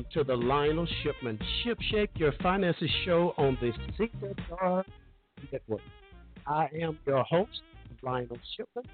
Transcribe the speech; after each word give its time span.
welcome 0.00 0.12
to 0.14 0.24
the 0.24 0.36
Lionel 0.36 0.86
Shipman 1.02 1.38
Shipshape 1.62 2.08
Your 2.16 2.32
Finances 2.42 2.90
show 3.04 3.34
on 3.36 3.58
the 3.60 3.72
CSR 3.98 4.84
Network. 5.52 5.80
I 6.46 6.68
am 6.80 6.98
your 7.06 7.22
host, 7.24 7.60
Lionel 8.02 8.38
Shipman, 8.56 8.84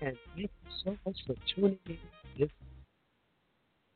and 0.00 0.16
thank 0.36 0.50
you 0.64 0.70
so 0.84 0.96
much 1.04 1.16
for 1.26 1.34
tuning 1.54 1.78
in. 1.86 1.98
This. 2.38 2.50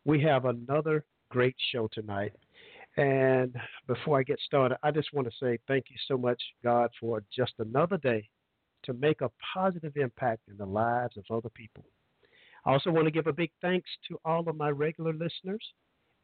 We 0.05 0.21
have 0.23 0.47
another 0.47 1.05
great 1.30 1.55
show 1.71 1.89
tonight. 1.93 2.33
And 2.97 3.55
before 3.87 4.19
I 4.19 4.25
get 4.25 4.41
started, 4.41 4.79
I 4.83 4.91
just 4.91 5.13
want 5.13 5.29
to 5.29 5.35
say 5.41 5.59
thank 5.69 5.85
you 5.91 5.97
so 6.09 6.19
much, 6.19 6.43
God, 6.65 6.91
for 6.99 7.23
just 7.35 7.52
another 7.59 7.99
day 7.99 8.29
to 8.85 8.95
make 8.95 9.21
a 9.21 9.30
positive 9.55 9.97
impact 9.97 10.41
in 10.51 10.57
the 10.57 10.66
lives 10.66 11.16
of 11.16 11.25
other 11.30 11.51
people. 11.51 11.85
I 12.65 12.73
also 12.73 12.91
want 12.91 13.04
to 13.04 13.13
give 13.13 13.29
a 13.29 13.32
big 13.32 13.51
thanks 13.63 13.88
to 14.09 14.19
all 14.25 14.49
of 14.49 14.57
my 14.57 14.71
regular 14.71 15.13
listeners 15.13 15.63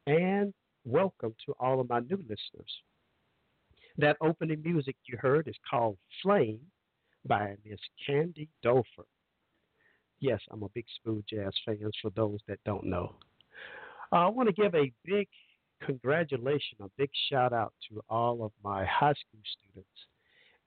and 0.06 0.52
welcome 0.84 1.34
to 1.46 1.54
all 1.58 1.80
of 1.80 1.88
my 1.88 2.00
new 2.00 2.18
listeners. 2.28 2.82
That 3.96 4.16
opening 4.20 4.62
music 4.62 4.96
you 5.06 5.16
heard 5.18 5.48
is 5.48 5.54
called 5.68 5.96
Flame 6.22 6.60
by 7.26 7.54
Miss 7.64 7.78
Candy 8.06 8.48
Dulfer. 8.62 9.06
Yes, 10.20 10.40
I'm 10.50 10.62
a 10.62 10.68
big 10.70 10.84
smooth 11.02 11.24
jazz 11.28 11.52
fan 11.64 11.90
for 12.02 12.10
those 12.10 12.40
that 12.48 12.58
don't 12.66 12.84
know. 12.84 13.14
Uh, 14.12 14.16
I 14.16 14.28
want 14.28 14.48
to 14.48 14.54
give 14.54 14.74
a 14.74 14.92
big 15.04 15.28
congratulations, 15.82 16.80
a 16.80 16.90
big 16.98 17.10
shout 17.30 17.52
out 17.52 17.72
to 17.88 18.02
all 18.08 18.44
of 18.44 18.52
my 18.62 18.84
high 18.84 19.14
school 19.14 19.40
students, 19.58 19.88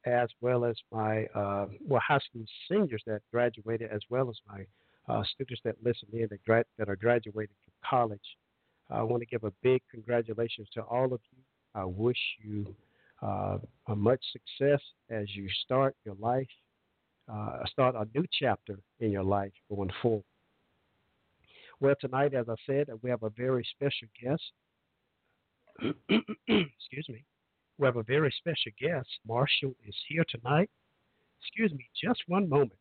as 0.05 0.29
well 0.41 0.66
as 0.66 0.75
my 0.91 1.25
uh, 1.35 1.67
well 1.88 2.01
high 2.05 2.19
school 2.19 2.45
seniors 2.69 3.03
that 3.05 3.22
graduated, 3.31 3.91
as 3.91 4.01
well 4.09 4.29
as 4.29 4.38
my 4.47 4.66
uh, 5.13 5.23
students 5.33 5.61
that 5.63 5.75
listen 5.83 6.07
in 6.13 6.27
that, 6.29 6.44
gra- 6.45 6.66
that 6.77 6.89
are 6.89 6.95
graduating 6.95 7.55
from 7.66 7.73
college. 7.88 8.19
I 8.89 9.02
want 9.03 9.21
to 9.21 9.25
give 9.25 9.43
a 9.43 9.52
big 9.61 9.81
congratulations 9.91 10.67
to 10.73 10.81
all 10.81 11.05
of 11.05 11.19
you. 11.31 11.43
I 11.75 11.85
wish 11.85 12.17
you 12.39 12.73
uh, 13.21 13.57
much 13.89 14.23
success 14.31 14.81
as 15.09 15.25
you 15.35 15.47
start 15.66 15.95
your 16.05 16.16
life, 16.19 16.47
uh, 17.31 17.59
start 17.66 17.95
a 17.95 18.07
new 18.17 18.25
chapter 18.39 18.79
in 18.99 19.11
your 19.11 19.23
life 19.23 19.52
going 19.69 19.91
forward. 20.02 20.23
Well, 21.79 21.95
tonight, 21.99 22.33
as 22.33 22.47
I 22.49 22.55
said, 22.66 22.88
we 23.03 23.09
have 23.09 23.23
a 23.23 23.29
very 23.29 23.67
special 23.75 24.07
guest. 24.21 24.41
Excuse 26.47 27.09
me. 27.09 27.23
We 27.77 27.85
have 27.85 27.97
a 27.97 28.03
very 28.03 28.33
special 28.39 28.72
guest. 28.81 29.07
Marshall 29.27 29.75
is 29.88 29.95
here 30.07 30.25
tonight. 30.29 30.69
Excuse 31.41 31.72
me, 31.72 31.88
just 32.03 32.22
one 32.27 32.49
moment. 32.49 32.73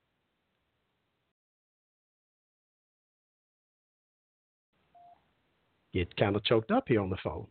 Get 5.96 6.16
kind 6.16 6.36
of 6.36 6.44
choked 6.44 6.70
up 6.70 6.84
here 6.86 7.00
on 7.00 7.10
the 7.10 7.16
phone. 7.22 7.46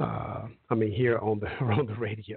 Uh, 0.00 0.46
I 0.70 0.74
mean, 0.74 0.92
here 0.92 1.18
on 1.18 1.40
the 1.40 1.48
on 1.64 1.86
the 1.86 1.94
radio. 1.94 2.36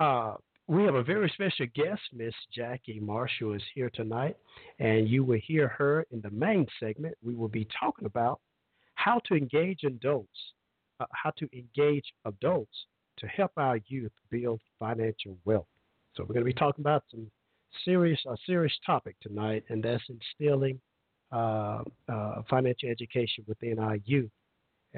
Uh, 0.00 0.34
we 0.66 0.84
have 0.84 0.96
a 0.96 1.02
very 1.02 1.30
special 1.32 1.66
guest, 1.74 2.02
Miss 2.12 2.34
Jackie 2.54 3.00
Marshall, 3.00 3.54
is 3.54 3.62
here 3.74 3.90
tonight, 3.90 4.36
and 4.78 5.08
you 5.08 5.24
will 5.24 5.40
hear 5.42 5.66
her 5.68 6.04
in 6.10 6.20
the 6.20 6.30
main 6.30 6.66
segment. 6.78 7.14
We 7.22 7.34
will 7.34 7.48
be 7.48 7.66
talking 7.80 8.04
about 8.04 8.40
how 8.96 9.20
to 9.26 9.34
engage 9.34 9.84
adults, 9.84 10.28
uh, 11.00 11.06
how 11.12 11.30
to 11.38 11.48
engage 11.56 12.04
adults 12.26 12.76
to 13.18 13.26
help 13.28 13.52
our 13.56 13.78
youth 13.86 14.12
build 14.30 14.60
financial 14.78 15.38
wealth. 15.46 15.66
So 16.14 16.22
we're 16.24 16.34
going 16.34 16.44
to 16.46 16.52
be 16.52 16.52
talking 16.52 16.82
about 16.82 17.04
some 17.10 17.30
serious, 17.84 18.20
a 18.28 18.36
serious 18.44 18.76
topic 18.84 19.16
tonight, 19.22 19.64
and 19.70 19.82
that's 19.82 20.04
instilling 20.08 20.80
uh, 21.32 21.82
uh, 22.08 22.42
financial 22.50 22.90
education 22.90 23.44
within 23.46 23.78
our 23.78 23.96
youth 24.04 24.30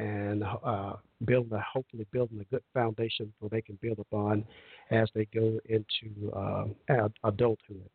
and 0.00 0.42
uh, 0.42 0.96
a, 0.96 1.60
hopefully 1.72 2.06
building 2.10 2.40
a 2.40 2.44
good 2.44 2.62
foundation 2.72 3.32
so 3.40 3.48
they 3.48 3.60
can 3.60 3.78
build 3.82 3.98
upon 3.98 4.44
as 4.90 5.08
they 5.14 5.26
go 5.26 5.58
into 5.66 6.32
uh, 6.32 7.08
adulthood. 7.24 7.88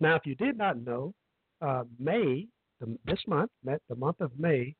Now, 0.00 0.16
if 0.16 0.26
you 0.26 0.34
did 0.34 0.58
not 0.58 0.78
know, 0.78 1.14
uh, 1.60 1.84
May 1.98 2.48
the, 2.80 2.98
this 3.06 3.20
month, 3.26 3.50
the 3.64 3.96
month 3.96 4.20
of 4.20 4.32
May, 4.38 4.74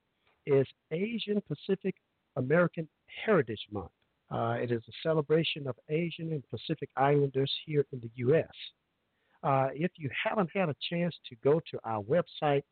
is 0.47 0.67
Asian 0.91 1.41
Pacific 1.47 1.95
American 2.37 2.89
Heritage 3.25 3.65
Month. 3.71 3.91
Uh, 4.31 4.57
it 4.61 4.73
is 4.73 4.83
a 4.89 4.93
celebration 5.03 5.69
of 5.69 5.77
Asian 5.89 6.33
and 6.33 6.43
Pacific 6.51 6.89
Islanders 6.97 7.53
here 7.67 7.85
in 7.93 8.01
the 8.01 8.11
U.S. 8.17 8.49
Uh, 9.43 9.69
if 9.75 9.93
you 9.97 10.11
haven't 10.25 10.51
had 10.55 10.69
a 10.69 10.77
chance 10.91 11.15
to 11.29 11.37
go 11.45 11.61
to 11.71 11.79
our 11.85 12.03
website, 12.03 12.63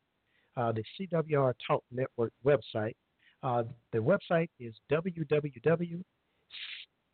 uh, 0.56 0.72
the 0.72 0.82
CWR 0.98 1.54
Talk 1.66 1.84
Network 1.92 2.32
website, 2.44 2.94
uh, 3.42 3.64
the 3.92 3.98
website 3.98 4.48
is 4.58 4.74
www 4.90 6.02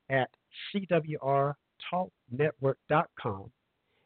at 0.09 0.31
cwrtalknetwork.com. 0.75 3.50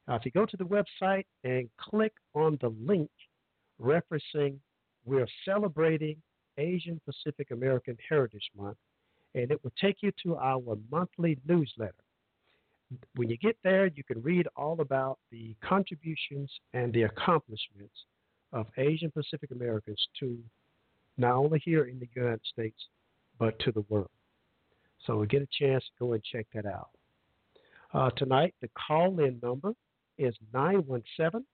Uh, 0.08 0.14
if 0.14 0.24
you 0.24 0.30
go 0.30 0.46
to 0.46 0.56
the 0.56 0.64
website 0.64 1.26
and 1.44 1.68
click 1.78 2.14
on 2.34 2.56
the 2.60 2.74
link 2.84 3.10
referencing 3.80 4.58
we're 5.04 5.28
celebrating 5.44 6.16
Asian 6.58 7.00
Pacific 7.04 7.50
American 7.50 7.96
Heritage 8.08 8.50
Month, 8.56 8.76
and 9.34 9.50
it 9.50 9.62
will 9.62 9.72
take 9.80 10.02
you 10.02 10.12
to 10.22 10.36
our 10.36 10.76
monthly 10.90 11.38
newsletter. 11.46 11.94
When 13.14 13.30
you 13.30 13.38
get 13.38 13.56
there, 13.62 13.86
you 13.86 14.02
can 14.04 14.20
read 14.20 14.48
all 14.56 14.80
about 14.80 15.18
the 15.30 15.54
contributions 15.64 16.50
and 16.74 16.92
the 16.92 17.04
accomplishments 17.04 17.94
of 18.52 18.66
Asian 18.76 19.12
Pacific 19.12 19.52
Americans 19.52 20.08
to 20.18 20.36
not 21.20 21.34
only 21.34 21.60
here 21.64 21.84
in 21.84 21.98
the 21.98 22.08
United 22.14 22.40
States, 22.50 22.78
but 23.38 23.58
to 23.60 23.72
the 23.72 23.84
world. 23.88 24.10
So 25.06 25.24
get 25.24 25.40
a 25.42 25.48
chance, 25.58 25.84
to 25.84 25.90
go 25.98 26.12
and 26.14 26.22
check 26.22 26.46
that 26.54 26.66
out. 26.66 26.90
Uh, 27.92 28.10
tonight, 28.16 28.54
the 28.60 28.70
call 28.88 29.18
in 29.20 29.38
number 29.42 29.72
is 30.18 30.34
917 30.52 31.44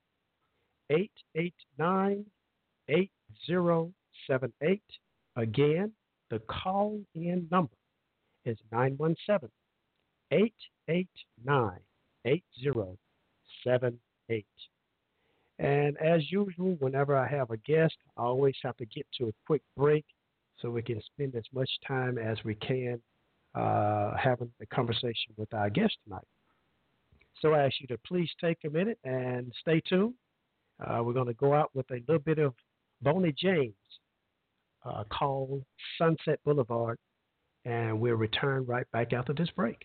889 0.90 2.26
8078. 2.88 4.82
Again, 5.36 5.92
the 6.30 6.38
call 6.40 7.00
in 7.14 7.48
number 7.50 7.72
is 8.44 8.58
917 8.72 9.48
889 10.30 11.80
8078. 12.24 14.46
And 15.58 15.96
as 15.98 16.30
usual, 16.30 16.76
whenever 16.80 17.16
I 17.16 17.26
have 17.28 17.50
a 17.50 17.56
guest, 17.58 17.94
I 18.16 18.22
always 18.22 18.56
have 18.62 18.76
to 18.76 18.86
get 18.86 19.06
to 19.18 19.28
a 19.28 19.32
quick 19.46 19.62
break 19.76 20.04
so 20.58 20.70
we 20.70 20.82
can 20.82 21.00
spend 21.02 21.34
as 21.34 21.44
much 21.52 21.70
time 21.86 22.18
as 22.18 22.38
we 22.44 22.54
can 22.56 23.00
uh, 23.54 24.14
having 24.16 24.50
a 24.60 24.66
conversation 24.66 25.32
with 25.36 25.52
our 25.54 25.70
guest 25.70 25.94
tonight. 26.04 26.26
So 27.40 27.52
I 27.52 27.64
ask 27.64 27.74
you 27.80 27.86
to 27.88 27.98
please 28.06 28.30
take 28.40 28.58
a 28.64 28.70
minute 28.70 28.98
and 29.04 29.52
stay 29.60 29.80
tuned. 29.88 30.14
Uh, 30.84 31.02
we're 31.02 31.14
going 31.14 31.26
to 31.26 31.34
go 31.34 31.54
out 31.54 31.70
with 31.74 31.90
a 31.90 32.02
little 32.06 32.18
bit 32.18 32.38
of 32.38 32.54
Boney 33.02 33.34
James 33.38 33.74
uh, 34.84 35.04
called 35.10 35.64
Sunset 35.98 36.38
Boulevard, 36.44 36.98
and 37.64 37.98
we'll 37.98 38.14
return 38.14 38.64
right 38.66 38.90
back 38.92 39.12
after 39.12 39.32
this 39.32 39.50
break. 39.56 39.78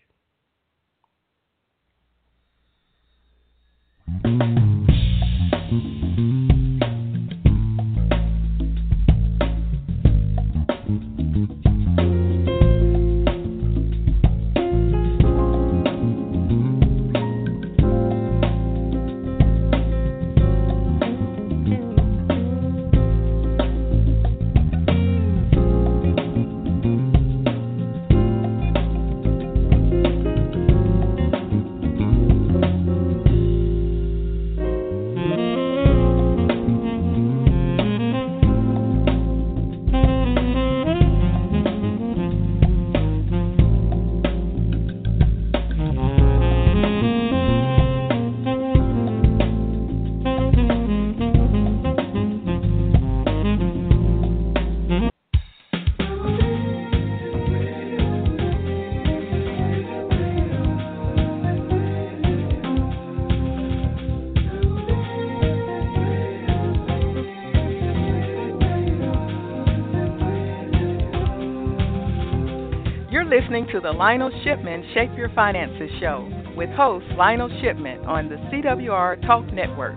Listening 73.62 73.80
to 73.80 73.86
the 73.86 73.92
Lionel 73.92 74.30
Shipman 74.44 74.84
Shape 74.94 75.10
Your 75.16 75.28
Finances 75.30 75.90
show 76.00 76.28
with 76.56 76.70
host 76.70 77.06
Lionel 77.16 77.48
Shipman 77.60 78.00
on 78.04 78.28
the 78.28 78.36
CWR 78.36 79.24
Talk 79.26 79.46
Network. 79.52 79.96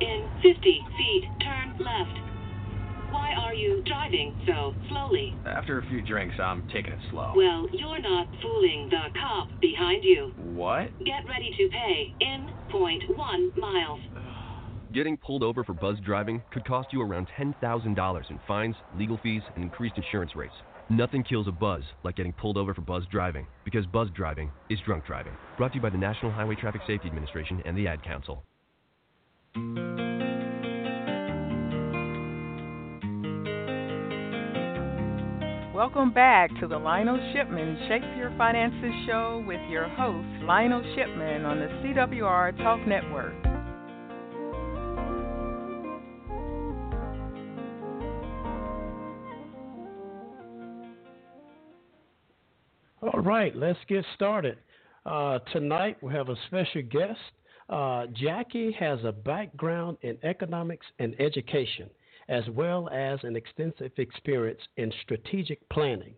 In 0.00 0.28
50 0.42 0.60
feet, 0.96 1.24
turn 1.42 1.76
left. 1.78 2.20
Why 3.10 3.34
are 3.38 3.54
you 3.54 3.82
driving 3.86 4.36
so 4.46 4.74
slowly? 4.88 5.34
After 5.46 5.78
a 5.78 5.86
few 5.88 6.02
drinks, 6.02 6.36
I'm 6.42 6.66
taking 6.68 6.92
it 6.92 6.98
slow. 7.10 7.32
Well, 7.36 7.66
you're 7.72 8.00
not 8.00 8.28
fooling 8.42 8.88
the 8.90 9.18
cop 9.18 9.48
behind 9.60 10.04
you. 10.04 10.32
What? 10.54 10.88
Get 11.04 11.26
ready 11.28 11.50
to 11.56 11.68
pay 11.68 12.14
in 12.20 12.50
0.1 12.72 13.56
miles. 13.56 14.00
Getting 14.96 15.18
pulled 15.18 15.42
over 15.42 15.62
for 15.62 15.74
buzz 15.74 15.98
driving 16.02 16.42
could 16.50 16.64
cost 16.64 16.90
you 16.90 17.02
around 17.02 17.28
$10,000 17.38 18.30
in 18.30 18.40
fines, 18.48 18.74
legal 18.96 19.20
fees, 19.22 19.42
and 19.54 19.62
increased 19.62 19.98
insurance 19.98 20.34
rates. 20.34 20.54
Nothing 20.88 21.22
kills 21.22 21.46
a 21.46 21.52
buzz 21.52 21.82
like 22.02 22.16
getting 22.16 22.32
pulled 22.32 22.56
over 22.56 22.72
for 22.72 22.80
buzz 22.80 23.02
driving, 23.12 23.46
because 23.62 23.84
buzz 23.84 24.08
driving 24.16 24.50
is 24.70 24.78
drunk 24.86 25.04
driving. 25.04 25.34
Brought 25.58 25.72
to 25.72 25.74
you 25.74 25.82
by 25.82 25.90
the 25.90 25.98
National 25.98 26.32
Highway 26.32 26.54
Traffic 26.54 26.80
Safety 26.86 27.08
Administration 27.08 27.62
and 27.66 27.76
the 27.76 27.86
Ad 27.86 28.02
Council. 28.04 28.42
Welcome 35.74 36.14
back 36.14 36.48
to 36.60 36.66
the 36.66 36.78
Lionel 36.78 37.20
Shipman 37.34 37.86
Shape 37.86 38.16
Your 38.16 38.32
Finances 38.38 38.94
show 39.06 39.44
with 39.46 39.60
your 39.68 39.90
host, 39.90 40.26
Lionel 40.44 40.80
Shipman, 40.96 41.44
on 41.44 41.58
the 41.58 41.66
CWR 41.84 42.56
Talk 42.56 42.80
Network. 42.88 43.34
Right, 53.26 53.54
let's 53.56 53.78
get 53.88 54.04
started. 54.14 54.56
Uh, 55.04 55.40
tonight 55.52 56.00
we 56.00 56.12
have 56.12 56.28
a 56.28 56.36
special 56.46 56.82
guest. 56.82 57.18
Uh, 57.68 58.06
Jackie 58.12 58.70
has 58.78 59.00
a 59.04 59.10
background 59.10 59.98
in 60.02 60.16
economics 60.22 60.86
and 61.00 61.20
education, 61.20 61.90
as 62.28 62.44
well 62.50 62.88
as 62.90 63.18
an 63.24 63.34
extensive 63.34 63.90
experience 63.98 64.60
in 64.76 64.92
strategic 65.02 65.68
planning. 65.70 66.14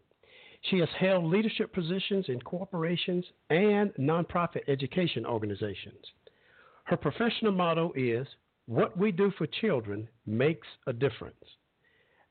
She 0.71 0.79
has 0.81 0.89
held 0.99 1.25
leadership 1.25 1.73
positions 1.73 2.27
in 2.29 2.41
corporations 2.43 3.25
and 3.49 3.91
nonprofit 3.99 4.69
education 4.69 5.25
organizations. 5.25 6.05
Her 6.85 6.97
professional 6.97 7.53
motto 7.53 7.93
is 7.97 8.27
What 8.67 8.99
we 8.99 9.13
do 9.13 9.33
for 9.39 9.47
children 9.47 10.09
makes 10.27 10.67
a 10.87 10.93
difference. 10.93 11.43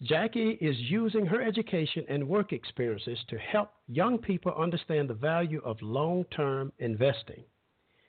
Jackie 0.04 0.60
is 0.62 0.78
using 0.78 1.26
her 1.26 1.42
education 1.42 2.06
and 2.08 2.28
work 2.28 2.54
experiences 2.54 3.18
to 3.30 3.38
help 3.40 3.72
young 3.88 4.20
people 4.20 4.54
understand 4.54 5.10
the 5.10 5.16
value 5.16 5.60
of 5.66 5.82
long 5.82 6.24
term 6.26 6.72
investing. 6.78 7.44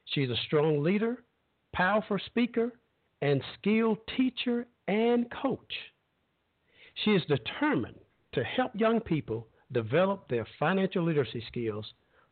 She's 0.04 0.28
a 0.28 0.36
strong 0.46 0.82
leader, 0.82 1.24
powerful 1.72 2.18
speaker, 2.26 2.72
and 3.22 3.42
skilled 3.58 3.98
teacher 4.18 4.66
and 4.86 5.32
coach. 5.42 5.72
She 7.04 7.12
is 7.12 7.22
determined 7.24 7.98
to 8.32 8.44
help 8.44 8.72
young 8.74 9.00
people 9.00 9.48
develop 9.72 10.28
their 10.28 10.46
financial 10.58 11.04
literacy 11.04 11.42
skills 11.48 11.86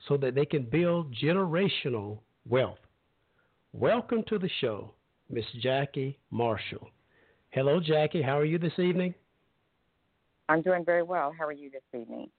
so 0.07 0.19
that 0.19 0.35
they 0.35 0.45
can 0.45 0.65
build 0.65 1.15
generational 1.15 2.19
wealth. 2.47 2.79
Welcome 3.73 4.23
to 4.29 4.39
the 4.39 4.51
show, 4.61 4.93
Miss 5.31 5.47
Jackie 5.63 6.19
Marshall. 6.31 6.91
Hello, 7.51 7.81
Jackie. 7.81 8.23
How 8.23 8.39
are 8.39 8.45
you 8.45 8.59
this 8.59 8.79
evening? 8.79 9.15
I'm 10.49 10.63
doing 10.63 10.85
very 10.85 11.03
well. 11.03 11.33
How 11.37 11.45
are 11.47 11.53
you 11.53 11.71
this 11.71 11.83
evening? 11.99 12.31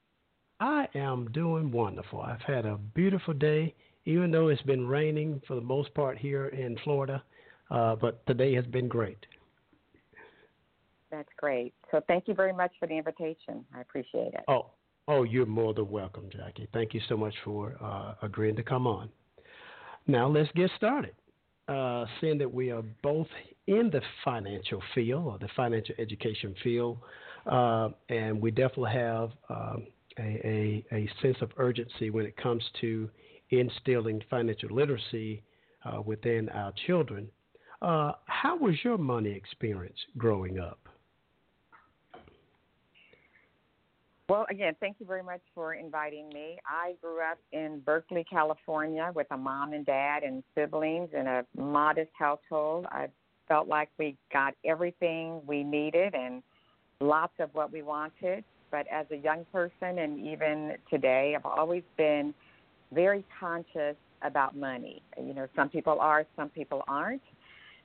I 0.60 0.88
am 0.94 1.30
doing 1.32 1.70
wonderful. 1.70 2.20
I've 2.20 2.40
had 2.42 2.66
a 2.66 2.76
beautiful 2.94 3.34
day, 3.34 3.74
even 4.06 4.30
though 4.30 4.48
it's 4.48 4.62
been 4.62 4.86
raining 4.86 5.40
for 5.46 5.54
the 5.54 5.60
most 5.60 5.94
part 5.94 6.18
here 6.18 6.46
in 6.48 6.76
Florida. 6.84 7.22
Uh, 7.70 7.96
but 7.96 8.26
today 8.26 8.54
has 8.54 8.64
been 8.66 8.88
great. 8.88 9.18
That's 11.10 11.28
great. 11.36 11.74
So 11.90 12.00
thank 12.06 12.28
you 12.28 12.34
very 12.34 12.52
much 12.52 12.72
for 12.80 12.86
the 12.86 12.94
invitation. 12.94 13.64
I 13.74 13.80
appreciate 13.80 14.34
it. 14.34 14.40
Oh, 14.48 14.70
oh, 15.06 15.22
you're 15.22 15.46
more 15.46 15.74
than 15.74 15.90
welcome, 15.90 16.28
Jackie. 16.30 16.68
Thank 16.72 16.94
you 16.94 17.00
so 17.08 17.16
much 17.16 17.34
for 17.44 17.76
uh, 17.80 18.14
agreeing 18.22 18.56
to 18.56 18.62
come 18.62 18.86
on. 18.86 19.10
Now 20.06 20.28
let's 20.28 20.50
get 20.52 20.70
started. 20.76 21.14
Uh, 21.68 22.06
seeing 22.20 22.38
that 22.38 22.52
we 22.52 22.70
are 22.70 22.82
both 23.02 23.26
in 23.66 23.90
the 23.90 24.00
financial 24.24 24.82
field 24.94 25.26
or 25.26 25.38
the 25.38 25.48
financial 25.54 25.94
education 25.98 26.54
field, 26.64 26.98
uh, 27.48 27.88
and 28.08 28.40
we 28.40 28.50
definitely 28.50 28.92
have 28.92 29.30
um, 29.48 29.86
a, 30.18 30.84
a, 30.92 30.94
a, 30.94 31.10
sense 31.22 31.36
of 31.40 31.50
urgency 31.56 32.10
when 32.10 32.26
it 32.26 32.36
comes 32.36 32.62
to 32.80 33.08
instilling 33.50 34.22
financial 34.28 34.74
literacy 34.74 35.42
uh, 35.84 36.00
within 36.02 36.48
our 36.50 36.72
children. 36.86 37.28
Uh, 37.80 38.12
how 38.26 38.56
was 38.56 38.74
your 38.84 38.98
money 38.98 39.30
experience 39.30 39.98
growing 40.16 40.58
up? 40.58 40.80
Well, 44.28 44.44
again, 44.50 44.74
thank 44.78 44.96
you 45.00 45.06
very 45.06 45.22
much 45.22 45.40
for 45.54 45.72
inviting 45.72 46.28
me. 46.28 46.58
I 46.66 46.96
grew 47.00 47.22
up 47.22 47.38
in 47.52 47.80
Berkeley, 47.80 48.26
California, 48.28 49.10
with 49.14 49.26
a 49.30 49.38
mom 49.38 49.72
and 49.72 49.86
dad 49.86 50.22
and 50.22 50.42
siblings 50.54 51.08
in 51.18 51.26
a 51.26 51.46
modest 51.56 52.10
household. 52.18 52.84
I 52.90 53.06
felt 53.46 53.68
like 53.68 53.88
we 53.98 54.18
got 54.30 54.52
everything 54.66 55.40
we 55.46 55.64
needed 55.64 56.14
and 56.14 56.42
lots 57.00 57.34
of 57.38 57.50
what 57.52 57.72
we 57.72 57.82
wanted. 57.82 58.44
But 58.70 58.86
as 58.92 59.06
a 59.10 59.16
young 59.16 59.46
person, 59.52 59.98
and 59.98 60.26
even 60.26 60.74
today, 60.90 61.34
I've 61.34 61.46
always 61.46 61.82
been 61.96 62.34
very 62.92 63.24
conscious 63.38 63.96
about 64.22 64.56
money. 64.56 65.02
You 65.16 65.32
know, 65.32 65.46
some 65.56 65.68
people 65.68 65.98
are, 66.00 66.26
some 66.36 66.48
people 66.50 66.82
aren't. 66.88 67.22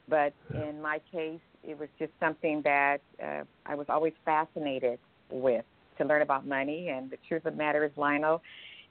But 0.09 0.33
in 0.53 0.81
my 0.81 0.99
case, 1.11 1.39
it 1.63 1.79
was 1.79 1.87
just 1.97 2.11
something 2.19 2.61
that 2.63 2.97
uh, 3.23 3.43
I 3.65 3.75
was 3.75 3.85
always 3.87 4.13
fascinated 4.25 4.99
with 5.31 5.63
to 5.97 6.05
learn 6.05 6.21
about 6.21 6.45
money. 6.45 6.89
And 6.89 7.09
the 7.09 7.17
truth 7.29 7.45
of 7.45 7.53
the 7.53 7.57
matter 7.57 7.85
is, 7.85 7.91
Lionel, 7.95 8.41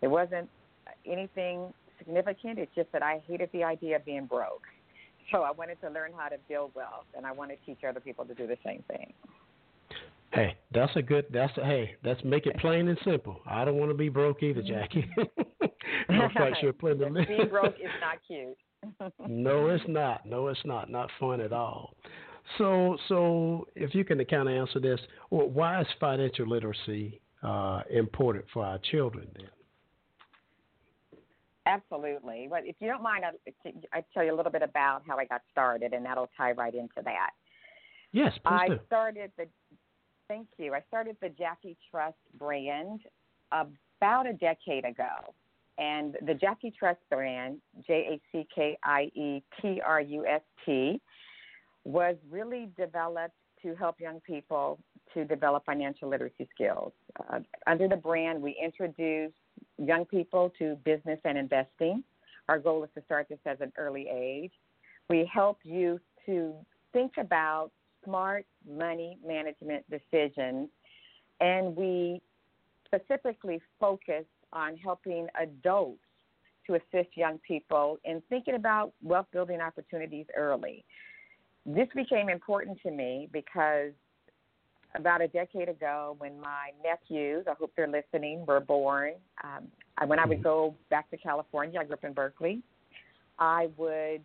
it 0.00 0.08
wasn't 0.08 0.48
anything 1.06 1.72
significant. 1.98 2.58
It's 2.58 2.74
just 2.74 2.90
that 2.92 3.02
I 3.02 3.20
hated 3.28 3.50
the 3.52 3.64
idea 3.64 3.96
of 3.96 4.04
being 4.06 4.24
broke. 4.24 4.62
So 5.30 5.42
I 5.42 5.50
wanted 5.50 5.80
to 5.82 5.90
learn 5.90 6.12
how 6.16 6.28
to 6.28 6.36
build 6.48 6.72
wealth, 6.74 7.06
and 7.16 7.26
I 7.26 7.32
want 7.32 7.50
to 7.50 7.56
teach 7.66 7.84
other 7.88 8.00
people 8.00 8.24
to 8.24 8.34
do 8.34 8.46
the 8.46 8.58
same 8.64 8.82
thing. 8.88 9.12
Hey, 10.32 10.56
that's 10.72 10.94
a 10.96 11.02
good. 11.02 11.26
That's 11.30 11.56
a, 11.58 11.64
hey. 11.64 11.94
Let's 12.04 12.22
make 12.24 12.46
it 12.46 12.56
plain 12.58 12.88
and 12.88 12.98
simple. 13.04 13.40
I 13.46 13.64
don't 13.64 13.76
want 13.76 13.90
to 13.90 13.96
be 13.96 14.08
broke 14.08 14.42
either, 14.42 14.62
Jackie. 14.62 15.08
I'm 16.08 16.30
quite 16.30 16.54
sure 16.60 16.72
plenty 16.72 17.04
of 17.04 17.14
being 17.14 17.48
broke 17.50 17.74
is 17.76 17.90
not 18.00 18.18
cute. 18.26 18.56
no, 19.28 19.68
it's 19.68 19.84
not. 19.86 20.24
No, 20.26 20.48
it's 20.48 20.64
not. 20.64 20.90
Not 20.90 21.10
fun 21.20 21.40
at 21.40 21.52
all. 21.52 21.94
So, 22.58 22.96
so 23.08 23.68
if 23.76 23.94
you 23.94 24.04
can 24.04 24.22
kind 24.24 24.48
of 24.48 24.54
answer 24.54 24.80
this, 24.80 25.00
well, 25.30 25.48
why 25.48 25.80
is 25.80 25.86
financial 26.00 26.48
literacy 26.48 27.20
uh, 27.42 27.82
important 27.90 28.44
for 28.52 28.64
our 28.64 28.78
children 28.90 29.28
then? 29.36 29.48
Absolutely. 31.66 32.48
But 32.50 32.62
if 32.64 32.74
you 32.80 32.88
don't 32.88 33.02
mind, 33.02 33.24
I 33.24 33.70
I 33.92 34.04
tell 34.12 34.24
you 34.24 34.34
a 34.34 34.36
little 34.36 34.50
bit 34.50 34.62
about 34.62 35.02
how 35.06 35.16
I 35.18 35.26
got 35.26 35.42
started, 35.52 35.92
and 35.92 36.04
that'll 36.04 36.30
tie 36.36 36.52
right 36.52 36.74
into 36.74 37.02
that. 37.04 37.30
Yes, 38.12 38.32
please 38.44 38.60
I 38.60 38.68
do. 38.68 38.80
started 38.86 39.30
the. 39.38 39.46
Thank 40.32 40.48
you. 40.56 40.72
I 40.72 40.80
started 40.88 41.18
the 41.20 41.28
Jackie 41.28 41.76
Trust 41.90 42.16
brand 42.38 43.00
about 43.52 44.26
a 44.26 44.32
decade 44.32 44.86
ago, 44.86 45.34
and 45.76 46.16
the 46.24 46.32
Jackie 46.32 46.72
Trust 46.78 47.00
brand, 47.10 47.58
J 47.86 47.92
A 48.12 48.20
C 48.32 48.48
K 48.54 48.78
I 48.82 49.10
E 49.14 49.42
T 49.60 49.82
R 49.84 50.00
U 50.00 50.24
S 50.26 50.40
T, 50.64 51.02
was 51.84 52.16
really 52.30 52.70
developed 52.78 53.34
to 53.60 53.74
help 53.74 54.00
young 54.00 54.20
people 54.20 54.78
to 55.12 55.26
develop 55.26 55.66
financial 55.66 56.08
literacy 56.08 56.48
skills. 56.54 56.94
Uh, 57.28 57.40
under 57.66 57.86
the 57.86 57.96
brand, 57.96 58.40
we 58.40 58.56
introduce 58.64 59.32
young 59.76 60.06
people 60.06 60.50
to 60.58 60.76
business 60.76 61.20
and 61.26 61.36
investing. 61.36 62.02
Our 62.48 62.58
goal 62.58 62.82
is 62.84 62.90
to 62.94 63.02
start 63.04 63.26
this 63.28 63.38
at 63.44 63.60
an 63.60 63.70
early 63.76 64.08
age. 64.10 64.52
We 65.10 65.30
help 65.30 65.58
youth 65.62 66.00
to 66.24 66.54
think 66.94 67.12
about 67.18 67.70
smart 68.04 68.46
money 68.68 69.18
management 69.26 69.84
decisions, 69.90 70.68
and 71.40 71.76
we 71.76 72.20
specifically 72.86 73.60
focus 73.80 74.24
on 74.52 74.76
helping 74.76 75.26
adults 75.40 76.00
to 76.66 76.74
assist 76.74 77.16
young 77.16 77.38
people 77.38 77.98
in 78.04 78.22
thinking 78.28 78.54
about 78.54 78.92
wealth 79.02 79.26
building 79.32 79.60
opportunities 79.60 80.26
early. 80.36 80.84
This 81.66 81.88
became 81.94 82.28
important 82.28 82.78
to 82.82 82.90
me 82.90 83.28
because 83.32 83.92
about 84.94 85.22
a 85.22 85.28
decade 85.28 85.68
ago, 85.68 86.16
when 86.18 86.40
my 86.40 86.70
nephews, 86.84 87.46
I 87.48 87.54
hope 87.58 87.72
they're 87.76 87.88
listening, 87.88 88.44
were 88.46 88.60
born, 88.60 89.14
um, 89.42 89.68
when 90.06 90.18
I 90.18 90.26
would 90.26 90.38
mm-hmm. 90.38 90.44
go 90.44 90.74
back 90.90 91.10
to 91.10 91.16
California, 91.16 91.80
I 91.80 91.84
grew 91.84 91.94
up 91.94 92.04
in 92.04 92.12
Berkeley, 92.12 92.62
I 93.38 93.70
would 93.76 94.22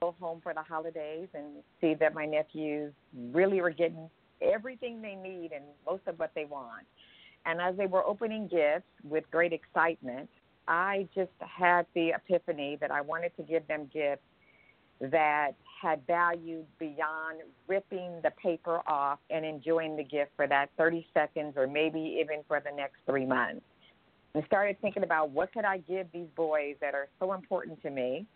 go 0.00 0.14
home 0.20 0.40
for 0.42 0.54
the 0.54 0.62
holidays 0.62 1.28
and 1.34 1.62
see 1.80 1.94
that 1.94 2.14
my 2.14 2.26
nephews 2.26 2.92
really 3.32 3.60
were 3.60 3.70
getting 3.70 4.08
everything 4.40 5.00
they 5.00 5.14
need 5.14 5.50
and 5.54 5.64
most 5.86 6.02
of 6.06 6.18
what 6.18 6.32
they 6.34 6.44
want. 6.44 6.86
And 7.44 7.60
as 7.60 7.76
they 7.76 7.86
were 7.86 8.04
opening 8.04 8.48
gifts 8.48 8.88
with 9.04 9.24
great 9.30 9.52
excitement, 9.52 10.28
I 10.68 11.08
just 11.14 11.30
had 11.38 11.86
the 11.94 12.10
epiphany 12.10 12.76
that 12.80 12.90
I 12.90 13.00
wanted 13.00 13.36
to 13.36 13.42
give 13.42 13.66
them 13.68 13.88
gifts 13.92 14.22
that 15.00 15.52
had 15.80 16.04
value 16.06 16.64
beyond 16.78 17.40
ripping 17.68 18.20
the 18.22 18.30
paper 18.42 18.80
off 18.86 19.18
and 19.30 19.44
enjoying 19.44 19.96
the 19.96 20.02
gift 20.02 20.32
for 20.34 20.46
that 20.46 20.70
30 20.76 21.06
seconds 21.12 21.54
or 21.56 21.66
maybe 21.66 22.18
even 22.20 22.42
for 22.48 22.60
the 22.60 22.74
next 22.74 22.96
three 23.06 23.26
months. 23.26 23.62
And 24.34 24.44
started 24.46 24.80
thinking 24.80 25.02
about 25.02 25.30
what 25.30 25.52
could 25.52 25.64
I 25.64 25.78
give 25.78 26.08
these 26.12 26.28
boys 26.34 26.76
that 26.80 26.94
are 26.94 27.08
so 27.20 27.32
important 27.32 27.80
to 27.82 27.90
me 27.90 28.26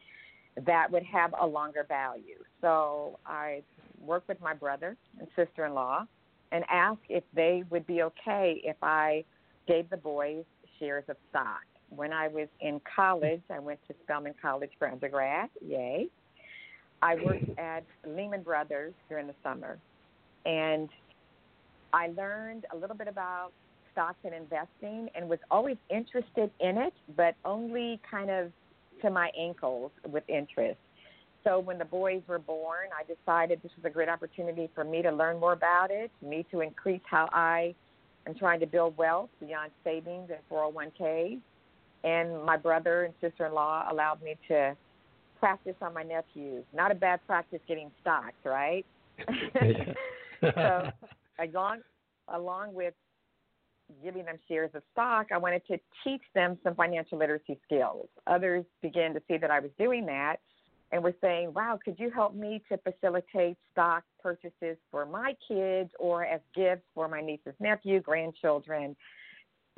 that 0.67 0.91
would 0.91 1.05
have 1.05 1.35
a 1.41 1.47
longer 1.47 1.85
value. 1.89 2.43
So 2.61 3.19
I 3.27 3.63
worked 4.01 4.29
with 4.29 4.41
my 4.41 4.55
brother 4.55 4.97
and 5.19 5.29
sister 5.37 5.67
in 5.67 5.75
law 5.75 6.07
and 6.53 6.65
asked 6.69 7.01
if 7.09 7.25
they 7.35 7.65
would 7.71 7.87
be 7.87 8.03
okay 8.03 8.61
if 8.65 8.77
I 8.83 9.25
gave 9.69 9.89
the 9.91 9.97
boys 9.97 10.45
shares 10.79 11.05
of 11.09 11.17
stock. 11.31 11.63
When 11.91 12.13
I 12.13 12.29
was 12.29 12.49
in 12.61 12.81
college, 12.97 13.43
I 13.51 13.59
went 13.59 13.81
to 13.89 13.95
Spelman 14.05 14.35
College 14.41 14.71
for 14.79 14.89
undergrad. 14.89 15.51
Yay. 15.65 16.09
I 17.03 17.15
worked 17.17 17.59
at 17.59 17.85
Lehman 18.07 18.43
Brothers 18.43 18.93
during 19.09 19.27
the 19.27 19.35
summer, 19.43 19.79
and 20.45 20.89
I 21.93 22.09
learned 22.09 22.67
a 22.73 22.77
little 22.77 22.97
bit 22.97 23.09
about 23.09 23.53
stocks 23.93 24.19
and 24.25 24.35
investing 24.35 25.09
and 25.15 25.29
was 25.29 25.39
always 25.51 25.77
interested 25.89 26.51
in 26.61 26.79
it, 26.79 26.93
but 27.17 27.35
only 27.45 28.01
kind 28.09 28.31
of 28.31 28.53
to 29.03 29.11
my 29.11 29.31
ankles 29.39 29.91
with 30.09 30.25
interest. 30.29 30.79
So 31.45 31.59
when 31.59 31.79
the 31.79 31.85
boys 31.85 32.23
were 32.27 32.39
born, 32.39 32.89
I 32.99 33.03
decided 33.03 33.61
this 33.63 33.73
was 33.77 33.85
a 33.85 33.91
great 33.91 34.09
opportunity 34.09 34.69
for 34.75 34.85
me 34.85 35.03
to 35.03 35.11
learn 35.11 35.41
more 35.41 35.55
about 35.55 35.91
it, 35.91 36.11
me 36.23 36.45
to 36.51 36.61
increase 36.61 37.01
how 37.05 37.29
I 37.33 37.75
am 38.27 38.35
trying 38.35 38.61
to 38.61 38.67
build 38.67 38.97
wealth 38.97 39.31
beyond 39.41 39.71
savings 39.83 40.31
and 40.31 40.39
401ks. 40.51 41.41
And 42.05 42.45
my 42.45 42.57
brother 42.57 43.05
and 43.05 43.15
sister 43.21 43.47
in 43.47 43.55
law 43.55 43.87
allowed 43.91 44.23
me 44.23 44.37
to 44.49 44.77
practice 45.39 45.75
on 45.81 45.95
my 45.95 46.03
nephews. 46.03 46.65
Not 46.75 46.93
a 46.93 46.95
bad 46.95 47.21
practice 47.27 47.61
getting 47.67 47.91
stocks, 48.01 48.35
right? 48.45 48.85
so 50.41 50.91
along 51.39 51.81
along 52.29 52.75
with 52.75 52.95
giving 54.03 54.25
them 54.25 54.37
shares 54.49 54.71
of 54.75 54.83
stock, 54.93 55.27
I 55.33 55.39
wanted 55.39 55.67
to 55.69 55.79
teach 56.05 56.23
them 56.35 56.59
some 56.63 56.75
financial 56.75 57.19
literacy 57.19 57.59
skills. 57.65 58.09
Others 58.27 58.65
began 58.83 59.15
to 59.15 59.23
see 59.29 59.37
that 59.39 59.51
I 59.51 59.61
was 59.61 59.71
doing 59.79 60.07
that 60.07 60.37
and 60.93 61.03
were 61.03 61.15
saying, 61.21 61.53
Wow, 61.55 61.79
could 61.85 61.99
you 61.99 62.11
help 62.11 62.35
me 62.35 62.63
to 62.69 62.79
facilitate 62.79 63.57
stock 63.73 64.05
purchases 64.23 64.77
for 64.91 65.07
my 65.07 65.35
kids 65.47 65.91
or 65.99 66.25
as 66.25 66.41
gifts 66.55 66.85
for 66.95 67.09
my 67.09 67.21
nieces, 67.21 67.55
nephew, 67.61 68.01
grandchildren, 68.01 68.97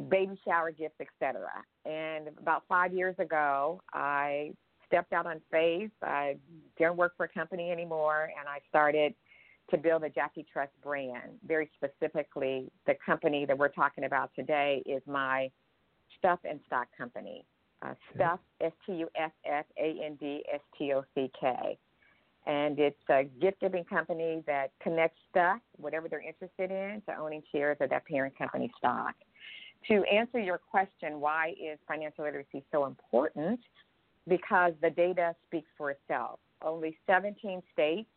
baby 0.09 0.39
shower 0.45 0.71
gifts, 0.71 1.01
etc. 1.01 1.49
And 1.85 2.29
about 2.39 2.65
five 2.69 2.93
years 2.93 3.15
ago, 3.19 3.83
I 3.93 4.53
stepped 4.87 5.13
out 5.13 5.27
on 5.27 5.41
faith. 5.51 5.91
I 6.03 6.37
didn't 6.79 6.97
work 6.97 7.15
for 7.17 7.25
a 7.25 7.29
company 7.29 7.71
anymore, 7.71 8.31
and 8.39 8.49
I 8.49 8.59
started 8.69 9.15
to 9.73 9.79
build 9.79 10.05
a 10.05 10.09
Jackie 10.11 10.47
Trust 10.53 10.73
brand. 10.83 11.33
Very 11.47 11.71
specifically, 11.77 12.71
the 12.87 12.95
company 13.05 13.45
that 13.47 13.57
we're 13.57 13.69
talking 13.69 14.05
about 14.05 14.31
today 14.37 14.83
is 14.87 15.03
my 15.07 15.51
Stuff 16.19 16.39
and 16.49 16.61
Stock 16.67 16.87
company. 16.97 17.45
Uh, 17.83 17.95
Stuff, 18.15 18.39
S 18.61 18.73
T 18.87 18.93
U 18.93 19.09
F 19.17 19.33
F 19.45 19.65
A 19.79 20.05
N 20.05 20.17
D 20.21 20.45
S 20.53 20.61
T 20.79 20.93
O 20.93 21.05
C 21.15 21.31
K. 21.39 21.79
And 22.47 22.79
it's 22.79 22.97
a 23.09 23.25
gift 23.41 23.61
giving 23.61 23.85
company 23.85 24.43
that 24.47 24.73
connects 24.83 25.19
stuff, 25.31 25.61
whatever 25.77 26.09
they're 26.09 26.21
interested 26.21 26.71
in, 26.71 27.01
to 27.07 27.17
owning 27.17 27.43
shares 27.53 27.77
of 27.81 27.91
that 27.91 28.05
parent 28.07 28.37
company 28.37 28.71
stock. 28.79 29.15
To 29.89 30.03
answer 30.13 30.41
your 30.41 30.59
question, 30.59 31.21
why 31.21 31.51
is 31.51 31.79
financial 31.87 32.25
literacy 32.25 32.65
so 32.73 32.87
important? 32.87 33.61
because 34.29 34.73
the 34.81 34.91
data 34.91 35.35
speaks 35.47 35.69
for 35.77 35.91
itself. 35.91 36.39
Only 36.65 36.97
17 37.07 37.63
states 37.73 38.09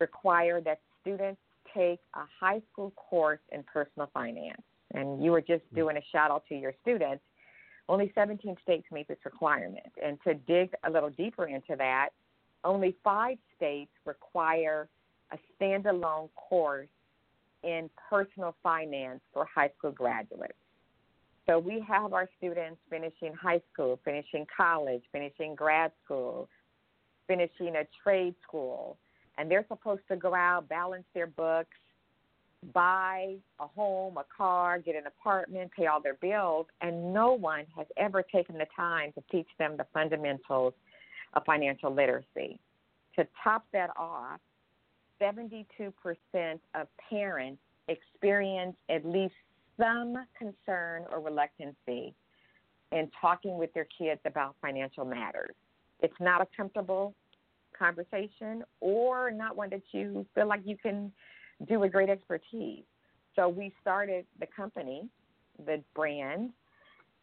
require 0.00 0.60
that 0.60 0.80
students 1.00 1.40
take 1.74 2.00
a 2.14 2.22
high 2.40 2.62
school 2.72 2.92
course 2.96 3.40
in 3.52 3.62
personal 3.62 4.08
finance. 4.12 4.62
And 4.94 5.22
you 5.22 5.30
were 5.30 5.40
just 5.40 5.64
hmm. 5.70 5.76
doing 5.76 5.96
a 5.96 6.02
shout 6.12 6.30
out 6.30 6.44
to 6.48 6.54
your 6.54 6.72
students. 6.82 7.22
Only 7.88 8.10
17 8.14 8.56
states 8.62 8.86
meet 8.90 9.08
this 9.08 9.18
requirement. 9.24 9.92
And 10.02 10.18
to 10.24 10.34
dig 10.34 10.74
a 10.84 10.90
little 10.90 11.10
deeper 11.10 11.46
into 11.46 11.76
that, 11.76 12.10
only 12.64 12.96
five 13.04 13.38
states 13.56 13.92
require 14.04 14.88
a 15.32 15.38
standalone 15.54 16.28
course 16.34 16.88
in 17.62 17.88
personal 18.10 18.56
finance 18.62 19.20
for 19.32 19.46
high 19.52 19.70
school 19.78 19.92
graduates. 19.92 20.54
So 21.46 21.60
we 21.60 21.84
have 21.86 22.12
our 22.12 22.28
students 22.38 22.80
finishing 22.90 23.32
high 23.32 23.60
school, 23.72 24.00
finishing 24.04 24.46
college, 24.54 25.02
finishing 25.12 25.54
grad 25.54 25.92
school, 26.04 26.48
finishing 27.28 27.76
a 27.76 27.86
trade 28.02 28.34
school, 28.42 28.98
and 29.38 29.50
they're 29.50 29.66
supposed 29.68 30.02
to 30.08 30.16
go 30.16 30.34
out, 30.34 30.68
balance 30.68 31.04
their 31.14 31.26
books, 31.26 31.76
buy 32.72 33.36
a 33.60 33.66
home, 33.66 34.16
a 34.16 34.24
car, 34.36 34.78
get 34.78 34.96
an 34.96 35.06
apartment, 35.06 35.70
pay 35.76 35.86
all 35.86 36.00
their 36.00 36.14
bills, 36.14 36.66
and 36.80 37.12
no 37.12 37.32
one 37.32 37.64
has 37.76 37.86
ever 37.96 38.22
taken 38.22 38.56
the 38.56 38.66
time 38.74 39.12
to 39.12 39.22
teach 39.30 39.48
them 39.58 39.76
the 39.76 39.86
fundamentals 39.92 40.74
of 41.34 41.42
financial 41.44 41.92
literacy. 41.92 42.58
To 43.16 43.26
top 43.42 43.64
that 43.72 43.90
off, 43.96 44.40
72% 45.20 45.66
of 46.74 46.88
parents 47.08 47.60
experience 47.88 48.76
at 48.88 49.04
least 49.04 49.34
some 49.78 50.16
concern 50.38 51.04
or 51.10 51.20
reluctancy 51.20 52.14
in 52.92 53.10
talking 53.20 53.58
with 53.58 53.72
their 53.74 53.86
kids 53.98 54.20
about 54.24 54.54
financial 54.60 55.04
matters. 55.04 55.54
It's 56.00 56.14
not 56.20 56.40
a 56.40 56.46
comfortable 56.56 57.14
conversation 57.78 58.64
or 58.80 59.30
not 59.30 59.56
one 59.56 59.70
that 59.70 59.82
you 59.92 60.26
feel 60.34 60.48
like 60.48 60.60
you 60.64 60.76
can 60.76 61.12
do 61.68 61.80
with 61.80 61.92
great 61.92 62.08
expertise. 62.08 62.84
So 63.34 63.48
we 63.48 63.72
started 63.80 64.26
the 64.40 64.46
company, 64.54 65.08
the 65.64 65.82
brand, 65.94 66.50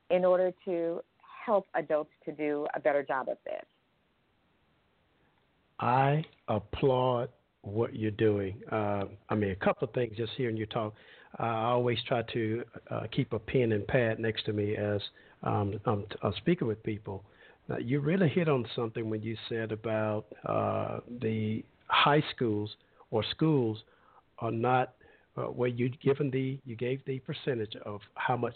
in 0.10 0.26
order 0.26 0.52
to 0.66 1.02
help 1.46 1.66
adults 1.76 2.12
to 2.26 2.32
do 2.32 2.68
a 2.76 2.80
better 2.80 3.04
job 3.04 3.30
of 3.30 3.38
this. 3.46 3.66
I 5.80 6.24
applaud 6.48 7.30
what 7.62 7.96
you're 7.96 8.12
doing. 8.12 8.62
Uh, 8.72 9.06
I 9.30 9.36
mean, 9.36 9.52
a 9.52 9.56
couple 9.56 9.88
of 9.88 9.94
things 9.94 10.16
just 10.16 10.34
hearing 10.38 10.58
you 10.58 10.66
talk. 10.66 10.94
I 11.40 11.64
always 11.64 11.98
try 12.08 12.22
to 12.34 12.64
uh, 12.92 13.02
keep 13.12 13.34
a 13.34 13.40
pen 13.40 13.72
and 13.72 13.86
pad 13.88 14.20
next 14.20 14.46
to 14.46 14.54
me 14.54 14.76
as 14.76 15.02
um, 15.42 15.80
I'm, 15.86 16.06
I'm 16.22 16.34
speaking 16.38 16.68
with 16.68 16.82
people. 16.84 17.24
Now, 17.70 17.78
you 17.78 18.00
really 18.00 18.28
hit 18.30 18.50
on 18.50 18.66
something 18.76 19.10
when 19.10 19.22
you 19.22 19.38
said 19.48 19.72
about 19.72 20.26
uh, 20.46 21.00
the 21.22 21.64
high 21.88 22.24
schools 22.36 22.76
or 23.12 23.24
schools 23.32 23.78
are 24.40 24.52
not 24.52 24.94
uh, 25.38 25.44
where 25.44 25.70
you 25.70 25.90
given 25.90 26.30
the 26.30 26.60
you 26.66 26.76
gave 26.76 27.04
the 27.06 27.20
percentage 27.20 27.76
of 27.86 28.02
how 28.16 28.36
much 28.36 28.56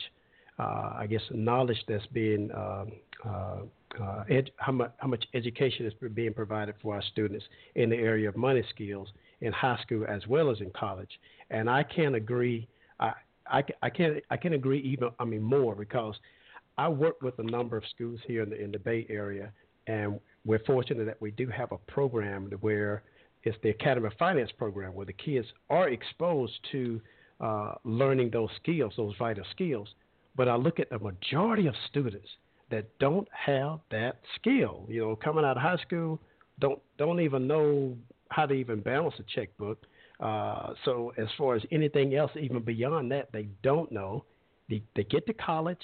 uh, 0.60 0.94
I 0.98 1.08
guess 1.10 1.22
knowledge 1.32 1.78
that's 1.88 2.06
being 2.08 2.50
um, 2.54 2.92
uh, 3.26 3.58
uh, 4.02 4.24
ed- 4.30 4.52
how 4.58 4.72
much 4.74 4.92
how 4.98 5.08
much 5.08 5.24
education 5.34 5.86
is 5.86 5.94
being 6.14 6.34
provided 6.34 6.76
for 6.82 6.96
our 6.96 7.02
students 7.14 7.46
in 7.76 7.90
the 7.90 7.96
area 7.96 8.28
of 8.30 8.36
money 8.36 8.64
skills 8.70 9.08
in 9.42 9.54
high 9.54 9.80
school 9.82 10.06
as 10.08 10.26
well 10.28 10.52
as 10.52 10.60
in 10.62 10.72
college. 10.72 11.20
And 11.50 11.70
I 11.70 11.84
can't 11.84 12.16
agree. 12.16 12.68
I, 13.00 13.14
I, 13.50 13.64
I 13.82 13.90
can't 13.90 14.18
I 14.30 14.38
can't 14.38 14.54
agree 14.54 14.80
even 14.82 15.10
I 15.20 15.26
mean 15.26 15.42
more 15.42 15.76
because 15.76 16.16
I 16.78 16.90
work 16.90 17.22
with 17.22 17.40
a 17.40 17.44
number 17.44 17.78
of 17.78 17.84
schools 17.94 18.20
here 18.28 18.44
in 18.44 18.50
the 18.50 18.62
in 18.62 18.72
the 18.72 18.80
Bay 18.80 19.06
Area, 19.10 19.52
and 19.88 20.20
we're 20.46 20.64
fortunate 20.66 21.06
that 21.06 21.22
we 21.22 21.32
do 21.32 21.48
have 21.48 21.72
a 21.72 21.78
program 21.92 22.52
where 22.62 23.04
it's 23.44 23.58
the 23.64 23.70
Academy 23.70 24.08
of 24.08 24.14
Finance 24.14 24.52
program 24.58 24.94
where 24.94 25.06
the 25.06 25.14
kids 25.14 25.48
are 25.70 25.90
exposed 25.90 26.54
to 26.72 27.02
uh, 27.40 27.76
learning 27.84 28.30
those 28.32 28.50
skills, 28.62 28.94
those 28.98 29.16
vital 29.18 29.46
skills. 29.52 29.88
But 30.36 30.48
I 30.48 30.56
look 30.56 30.80
at 30.80 30.90
the 30.90 31.00
majority 31.00 31.68
of 31.68 31.74
students 31.90 32.28
that 32.70 32.86
don't 33.00 33.28
have 33.32 33.80
that 33.92 34.20
skill. 34.40 34.86
You 34.90 35.02
know, 35.02 35.16
coming 35.16 35.46
out 35.46 35.58
of 35.58 35.64
high 35.64 35.82
school, 35.86 36.20
don't 36.60 36.80
don't 36.98 37.22
even 37.22 37.48
know 37.48 37.96
how 38.30 38.46
to 38.46 38.54
even 38.54 38.82
balance 38.82 39.16
a 39.20 39.24
checkbook. 39.36 39.84
Uh, 40.20 40.74
so 40.84 41.14
as 41.18 41.28
far 41.38 41.56
as 41.56 41.62
anything 41.72 42.16
else, 42.16 42.32
even 42.40 42.62
beyond 42.62 43.12
that, 43.12 43.32
they 43.32 43.48
don't 43.64 43.92
know. 43.92 44.26
They, 44.70 44.82
they 44.96 45.04
get 45.04 45.26
to 45.28 45.34
college, 45.34 45.82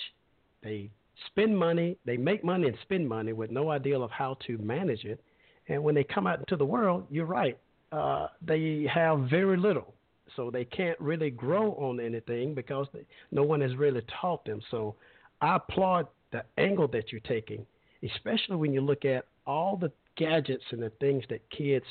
they 0.63 0.89
spend 1.27 1.57
money, 1.57 1.97
they 2.05 2.17
make 2.17 2.43
money 2.43 2.67
and 2.67 2.77
spend 2.81 3.07
money 3.07 3.33
with 3.33 3.51
no 3.51 3.69
idea 3.71 3.99
of 3.99 4.11
how 4.11 4.37
to 4.47 4.57
manage 4.57 5.05
it. 5.05 5.21
And 5.67 5.83
when 5.83 5.95
they 5.95 6.03
come 6.03 6.27
out 6.27 6.39
into 6.39 6.55
the 6.55 6.65
world, 6.65 7.05
you're 7.09 7.25
right, 7.25 7.57
uh, 7.91 8.27
they 8.41 8.87
have 8.93 9.29
very 9.29 9.57
little. 9.57 9.93
So 10.35 10.49
they 10.49 10.65
can't 10.65 10.99
really 10.99 11.29
grow 11.29 11.73
on 11.73 11.99
anything 11.99 12.55
because 12.55 12.87
they, 12.93 13.05
no 13.31 13.43
one 13.43 13.61
has 13.61 13.75
really 13.75 14.01
taught 14.19 14.43
them. 14.45 14.61
So 14.71 14.95
I 15.41 15.57
applaud 15.57 16.07
the 16.31 16.43
angle 16.57 16.87
that 16.89 17.11
you're 17.11 17.21
taking, 17.21 17.65
especially 18.03 18.55
when 18.55 18.73
you 18.73 18.81
look 18.81 19.05
at 19.05 19.25
all 19.45 19.77
the 19.77 19.91
gadgets 20.15 20.63
and 20.71 20.81
the 20.81 20.89
things 20.99 21.23
that 21.29 21.47
kids 21.51 21.85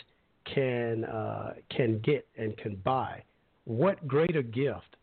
can 0.53 1.05
uh, 1.05 1.55
can 1.71 2.01
get 2.01 2.27
and 2.37 2.57
can 2.57 2.77
buy. 2.77 3.23
What 3.65 4.07
greater 4.09 4.43
gift 4.43 4.97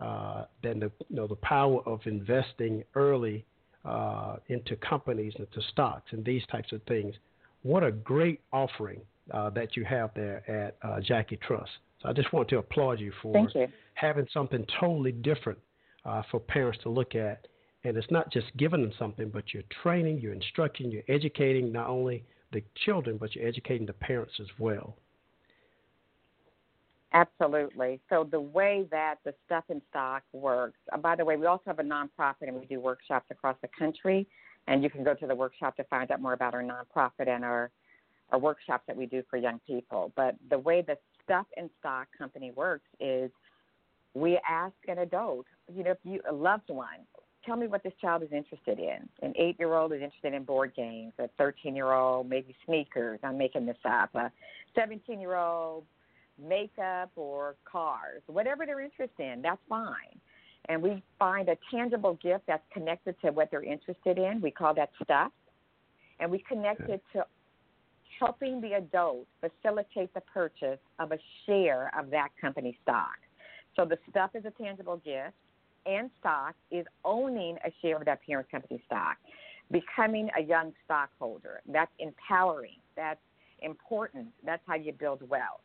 uh, 0.00 0.44
than 0.62 0.80
the 0.80 0.90
you 1.08 1.16
know 1.16 1.26
the 1.26 1.36
power 1.36 1.80
of 1.86 2.00
investing 2.06 2.84
early 2.94 3.44
uh, 3.84 4.36
into 4.48 4.76
companies, 4.76 5.34
into 5.38 5.60
stocks, 5.70 6.12
and 6.12 6.24
these 6.24 6.42
types 6.50 6.72
of 6.72 6.82
things? 6.84 7.14
What 7.62 7.82
a 7.82 7.92
great 7.92 8.40
offering 8.52 9.00
uh, 9.32 9.50
that 9.50 9.76
you 9.76 9.84
have 9.84 10.10
there 10.14 10.48
at 10.50 10.76
uh, 10.86 11.00
Jackie 11.00 11.38
Trust. 11.46 11.70
So 12.02 12.08
I 12.08 12.12
just 12.12 12.32
want 12.32 12.48
to 12.50 12.58
applaud 12.58 13.00
you 13.00 13.12
for 13.22 13.48
you. 13.54 13.66
having 13.94 14.26
something 14.32 14.66
totally 14.78 15.12
different 15.12 15.58
uh, 16.04 16.22
for 16.30 16.40
parents 16.40 16.78
to 16.82 16.90
look 16.90 17.14
at. 17.14 17.46
And 17.84 17.96
it's 17.96 18.10
not 18.10 18.32
just 18.32 18.46
giving 18.56 18.80
them 18.80 18.92
something, 18.98 19.28
but 19.28 19.52
you're 19.52 19.62
training, 19.82 20.20
you're 20.20 20.32
instructing, 20.32 20.90
you're 20.90 21.02
educating 21.08 21.70
not 21.70 21.88
only 21.88 22.24
the 22.52 22.62
children, 22.84 23.18
but 23.18 23.34
you're 23.34 23.46
educating 23.46 23.86
the 23.86 23.92
parents 23.92 24.34
as 24.40 24.46
well. 24.58 24.96
Absolutely. 27.14 28.00
So 28.10 28.28
the 28.28 28.40
way 28.40 28.86
that 28.90 29.16
the 29.24 29.32
Stuff 29.46 29.64
and 29.68 29.80
Stock 29.88 30.24
works. 30.32 30.78
Uh, 30.92 30.96
by 30.96 31.14
the 31.14 31.24
way, 31.24 31.36
we 31.36 31.46
also 31.46 31.62
have 31.66 31.78
a 31.78 31.82
nonprofit 31.82 32.42
and 32.48 32.54
we 32.58 32.66
do 32.66 32.80
workshops 32.80 33.26
across 33.30 33.56
the 33.62 33.68
country. 33.78 34.26
And 34.66 34.82
you 34.82 34.90
can 34.90 35.04
go 35.04 35.14
to 35.14 35.26
the 35.26 35.34
workshop 35.34 35.76
to 35.76 35.84
find 35.84 36.10
out 36.10 36.20
more 36.20 36.32
about 36.32 36.54
our 36.54 36.62
nonprofit 36.62 37.28
and 37.28 37.44
our 37.44 37.70
our 38.30 38.38
workshops 38.38 38.84
that 38.86 38.96
we 38.96 39.04
do 39.06 39.22
for 39.28 39.36
young 39.36 39.60
people. 39.66 40.10
But 40.16 40.34
the 40.48 40.58
way 40.58 40.82
the 40.82 40.96
Stuff 41.22 41.46
and 41.56 41.70
Stock 41.78 42.08
company 42.16 42.50
works 42.50 42.88
is 42.98 43.30
we 44.14 44.40
ask 44.48 44.74
an 44.88 44.98
adult, 44.98 45.46
you 45.72 45.84
know, 45.84 45.90
if 45.92 45.98
you 46.02 46.20
a 46.28 46.32
loved 46.32 46.70
one, 46.70 47.00
tell 47.44 47.56
me 47.56 47.66
what 47.66 47.82
this 47.84 47.92
child 48.00 48.22
is 48.22 48.32
interested 48.32 48.78
in. 48.78 49.08
An 49.22 49.34
eight 49.36 49.56
year 49.58 49.74
old 49.74 49.92
is 49.92 50.00
interested 50.00 50.32
in 50.34 50.42
board 50.42 50.72
games, 50.74 51.12
a 51.18 51.28
thirteen 51.38 51.76
year 51.76 51.92
old 51.92 52.28
maybe 52.28 52.56
sneakers, 52.66 53.20
I'm 53.22 53.38
making 53.38 53.66
this 53.66 53.76
up, 53.84 54.14
a 54.14 54.32
seventeen 54.74 55.20
year 55.20 55.36
old 55.36 55.84
makeup 56.38 57.10
or 57.16 57.56
cars, 57.70 58.22
whatever 58.26 58.66
they're 58.66 58.80
interested 58.80 59.32
in, 59.32 59.42
that's 59.42 59.60
fine. 59.68 60.18
And 60.68 60.82
we 60.82 61.02
find 61.18 61.48
a 61.48 61.56
tangible 61.70 62.18
gift 62.22 62.44
that's 62.46 62.64
connected 62.72 63.16
to 63.24 63.30
what 63.30 63.50
they're 63.50 63.62
interested 63.62 64.18
in. 64.18 64.40
We 64.40 64.50
call 64.50 64.74
that 64.74 64.90
stuff. 65.02 65.30
And 66.20 66.30
we 66.30 66.38
connect 66.48 66.82
okay. 66.82 66.94
it 66.94 67.02
to 67.12 67.26
helping 68.18 68.60
the 68.60 68.74
adult 68.74 69.26
facilitate 69.40 70.14
the 70.14 70.22
purchase 70.22 70.78
of 70.98 71.12
a 71.12 71.18
share 71.46 71.90
of 71.98 72.10
that 72.10 72.28
company 72.40 72.78
stock. 72.82 73.16
So 73.76 73.84
the 73.84 73.98
stuff 74.08 74.30
is 74.34 74.44
a 74.44 74.52
tangible 74.52 74.96
gift, 75.04 75.34
and 75.86 76.08
stock 76.20 76.54
is 76.70 76.86
owning 77.04 77.56
a 77.64 77.72
share 77.82 77.96
of 77.96 78.04
that 78.06 78.20
parent 78.24 78.50
company 78.50 78.82
stock, 78.86 79.16
becoming 79.70 80.30
a 80.38 80.42
young 80.42 80.72
stockholder. 80.84 81.60
That's 81.66 81.90
empowering. 81.98 82.78
That's 82.96 83.20
important. 83.60 84.28
That's 84.44 84.62
how 84.66 84.76
you 84.76 84.92
build 84.92 85.28
wealth. 85.28 85.60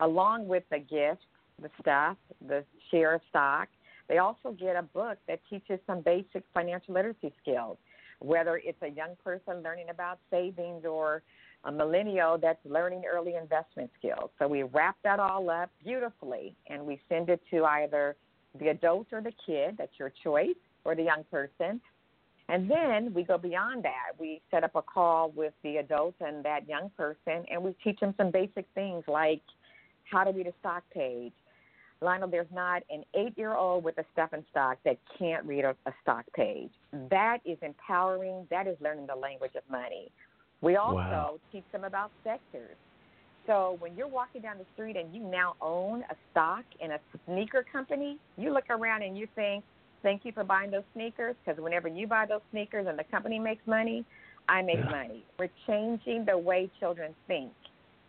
Along 0.00 0.48
with 0.48 0.64
the 0.70 0.78
gift, 0.78 1.22
the 1.60 1.70
stuff, 1.80 2.16
the 2.46 2.64
share 2.90 3.14
of 3.14 3.20
stock, 3.30 3.68
they 4.08 4.18
also 4.18 4.52
get 4.52 4.76
a 4.76 4.82
book 4.82 5.18
that 5.28 5.40
teaches 5.48 5.78
some 5.86 6.00
basic 6.00 6.44
financial 6.52 6.94
literacy 6.94 7.32
skills, 7.40 7.78
whether 8.18 8.60
it's 8.62 8.82
a 8.82 8.88
young 8.88 9.16
person 9.22 9.62
learning 9.62 9.88
about 9.90 10.18
savings 10.30 10.84
or 10.84 11.22
a 11.64 11.72
millennial 11.72 12.36
that's 12.36 12.58
learning 12.64 13.04
early 13.10 13.34
investment 13.36 13.90
skills. 13.98 14.30
So 14.38 14.46
we 14.46 14.64
wrap 14.64 14.96
that 15.04 15.20
all 15.20 15.48
up 15.48 15.70
beautifully 15.82 16.54
and 16.66 16.84
we 16.84 17.00
send 17.08 17.30
it 17.30 17.40
to 17.50 17.64
either 17.64 18.16
the 18.58 18.68
adult 18.68 19.06
or 19.12 19.20
the 19.20 19.32
kid, 19.46 19.76
that's 19.78 19.98
your 19.98 20.12
choice, 20.22 20.56
or 20.84 20.94
the 20.94 21.02
young 21.02 21.24
person. 21.30 21.80
And 22.48 22.70
then 22.70 23.14
we 23.14 23.22
go 23.22 23.38
beyond 23.38 23.84
that. 23.84 24.12
We 24.18 24.42
set 24.50 24.64
up 24.64 24.74
a 24.74 24.82
call 24.82 25.30
with 25.30 25.54
the 25.62 25.78
adult 25.78 26.14
and 26.20 26.44
that 26.44 26.68
young 26.68 26.90
person, 26.96 27.44
and 27.50 27.62
we 27.62 27.74
teach 27.82 27.98
them 28.00 28.14
some 28.18 28.30
basic 28.30 28.66
things 28.74 29.04
like 29.08 29.40
how 30.10 30.24
to 30.24 30.30
read 30.30 30.46
a 30.46 30.52
stock 30.60 30.82
page. 30.92 31.32
Lionel, 32.00 32.28
there's 32.28 32.46
not 32.52 32.82
an 32.90 33.04
eight 33.14 33.36
year 33.36 33.54
old 33.54 33.84
with 33.84 33.96
a 33.98 34.04
stuff 34.12 34.30
and 34.32 34.44
stock 34.50 34.78
that 34.84 34.98
can't 35.18 35.44
read 35.46 35.64
a, 35.64 35.74
a 35.86 35.92
stock 36.02 36.24
page. 36.34 36.70
That 37.10 37.38
is 37.44 37.58
empowering. 37.62 38.46
That 38.50 38.66
is 38.66 38.76
learning 38.80 39.06
the 39.06 39.16
language 39.16 39.52
of 39.56 39.62
money. 39.70 40.10
We 40.60 40.76
also 40.76 40.96
wow. 40.96 41.40
teach 41.52 41.64
them 41.72 41.84
about 41.84 42.10
sectors. 42.22 42.76
So 43.46 43.76
when 43.80 43.94
you're 43.96 44.08
walking 44.08 44.40
down 44.40 44.56
the 44.58 44.64
street 44.72 44.96
and 44.96 45.14
you 45.14 45.22
now 45.22 45.54
own 45.60 46.02
a 46.10 46.14
stock 46.30 46.64
in 46.80 46.92
a 46.92 46.98
sneaker 47.26 47.64
company, 47.70 48.18
you 48.38 48.52
look 48.52 48.70
around 48.70 49.02
and 49.02 49.16
you 49.16 49.28
think, 49.34 49.64
thank 50.02 50.24
you 50.24 50.32
for 50.32 50.44
buying 50.44 50.70
those 50.70 50.84
sneakers 50.94 51.36
because 51.44 51.62
whenever 51.62 51.88
you 51.88 52.06
buy 52.06 52.26
those 52.26 52.40
sneakers 52.50 52.86
and 52.88 52.98
the 52.98 53.04
company 53.04 53.38
makes 53.38 53.66
money, 53.66 54.04
I 54.48 54.62
make 54.62 54.78
yeah. 54.78 54.90
money. 54.90 55.24
We're 55.38 55.50
changing 55.66 56.24
the 56.26 56.36
way 56.38 56.70
children 56.80 57.14
think. 57.26 57.52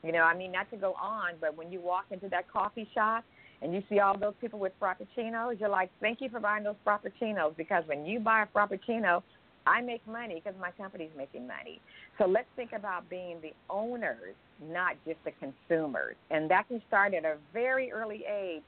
You 0.06 0.12
know, 0.12 0.22
I 0.22 0.38
mean, 0.38 0.52
not 0.52 0.70
to 0.70 0.78
go 0.78 0.94
on, 0.94 1.34
but 1.42 1.58
when 1.58 1.72
you 1.72 1.82
walk 1.82 2.06
into 2.12 2.30
that 2.30 2.52
coffee 2.52 2.88
shop 2.94 3.24
and 3.62 3.74
you 3.74 3.82
see 3.90 4.00
all 4.00 4.16
those 4.18 4.36
people 4.40 4.60
with 4.60 4.74
frappuccinos, 4.80 5.60
you're 5.60 5.70
like, 5.70 5.90
thank 6.00 6.22
you 6.22 6.30
for 6.30 6.40
buying 6.40 6.64
those 6.64 6.76
frappuccinos 6.86 7.58
because 7.58 7.84
when 7.88 8.06
you 8.06 8.20
buy 8.20 8.44
a 8.44 8.46
frappuccino, 8.46 9.24
I 9.66 9.82
make 9.82 10.06
money 10.08 10.36
because 10.36 10.54
my 10.62 10.70
company's 10.72 11.10
making 11.18 11.48
money. 11.48 11.82
So 12.20 12.28
let's 12.28 12.48
think 12.56 12.72
about 12.74 13.10
being 13.10 13.42
the 13.42 13.54
owners, 13.68 14.36
not 14.62 14.96
just 15.08 15.18
the 15.26 15.32
consumers. 15.40 16.16
And 16.30 16.52
that 16.52 16.68
can 16.68 16.84
start 16.88 17.16
at 17.16 17.26
a 17.26 17.38
very 17.52 17.92
early 17.92 18.24
age 18.32 18.62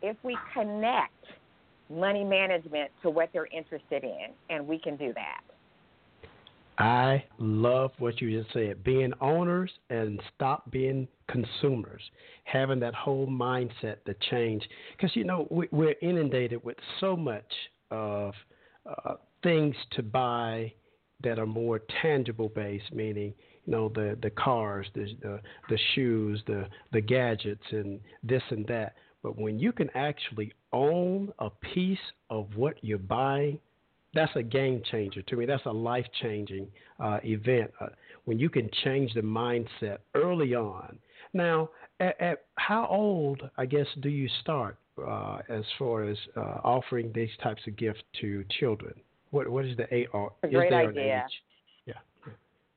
if 0.00 0.16
we 0.22 0.38
connect 0.52 1.12
money 1.90 2.22
management 2.22 2.92
to 3.02 3.10
what 3.10 3.30
they're 3.32 3.46
interested 3.46 4.04
in, 4.04 4.28
and 4.48 4.66
we 4.66 4.78
can 4.78 4.96
do 4.96 5.12
that. 5.14 5.42
I 6.78 7.24
love 7.38 7.92
what 7.98 8.20
you 8.20 8.40
just 8.40 8.52
said. 8.52 8.82
Being 8.82 9.12
owners 9.20 9.70
and 9.90 10.20
stop 10.34 10.70
being 10.70 11.06
consumers. 11.28 12.02
Having 12.44 12.80
that 12.80 12.94
whole 12.94 13.26
mindset 13.26 14.04
to 14.06 14.14
change. 14.30 14.68
Because, 14.96 15.14
you 15.14 15.24
know, 15.24 15.46
we, 15.50 15.86
are 15.86 15.94
inundated 16.02 16.64
with 16.64 16.76
so 17.00 17.16
much 17.16 17.50
of 17.90 18.34
uh, 18.86 19.14
things 19.42 19.76
to 19.92 20.02
buy 20.02 20.72
that 21.22 21.38
are 21.38 21.46
more 21.46 21.80
tangible 22.02 22.48
based, 22.48 22.92
meaning 22.92 23.32
you 23.64 23.72
know 23.72 23.88
the 23.88 24.18
the 24.22 24.30
cars, 24.30 24.86
the 24.94 25.06
the, 25.22 25.40
the 25.70 25.78
shoes, 25.94 26.42
the 26.46 26.66
the 26.92 27.00
gadgets, 27.00 27.64
and 27.70 28.00
this 28.22 28.42
and 28.50 28.66
that. 28.66 28.94
But 29.22 29.38
when 29.38 29.58
you 29.58 29.72
can 29.72 29.88
actually 29.94 30.52
own 30.72 31.32
a 31.38 31.48
piece 31.50 31.98
of 32.28 32.48
what 32.56 32.76
you're 32.82 32.98
buying, 32.98 33.58
that's 34.14 34.34
a 34.36 34.42
game 34.42 34.82
changer 34.90 35.22
to 35.22 35.36
me. 35.36 35.46
That's 35.46 35.64
a 35.66 35.72
life 35.72 36.06
changing 36.22 36.68
uh, 37.00 37.18
event 37.24 37.70
uh, 37.80 37.86
when 38.24 38.38
you 38.38 38.48
can 38.48 38.70
change 38.84 39.12
the 39.14 39.20
mindset 39.20 39.98
early 40.14 40.54
on. 40.54 40.98
Now, 41.32 41.70
at, 42.00 42.20
at 42.20 42.44
how 42.56 42.86
old, 42.88 43.42
I 43.56 43.66
guess, 43.66 43.86
do 44.00 44.08
you 44.08 44.28
start 44.40 44.78
uh, 45.04 45.38
as 45.48 45.64
far 45.78 46.04
as 46.04 46.16
uh, 46.36 46.60
offering 46.62 47.12
these 47.14 47.30
types 47.42 47.62
of 47.66 47.76
gifts 47.76 48.02
to 48.20 48.44
children? 48.60 48.94
What 49.30 49.48
what 49.48 49.64
is 49.64 49.76
the 49.76 49.92
age? 49.92 50.08
Or 50.12 50.32
a 50.42 50.48
great 50.48 50.72
idea. 50.72 51.26
Yeah. 51.86 51.94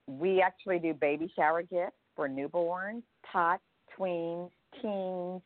We 0.07 0.41
actually 0.41 0.79
do 0.79 0.93
baby 0.93 1.31
shower 1.35 1.61
gifts 1.61 1.97
for 2.15 2.27
newborns, 2.27 3.03
tots, 3.31 3.61
tweens, 3.97 4.49
teens, 4.81 5.41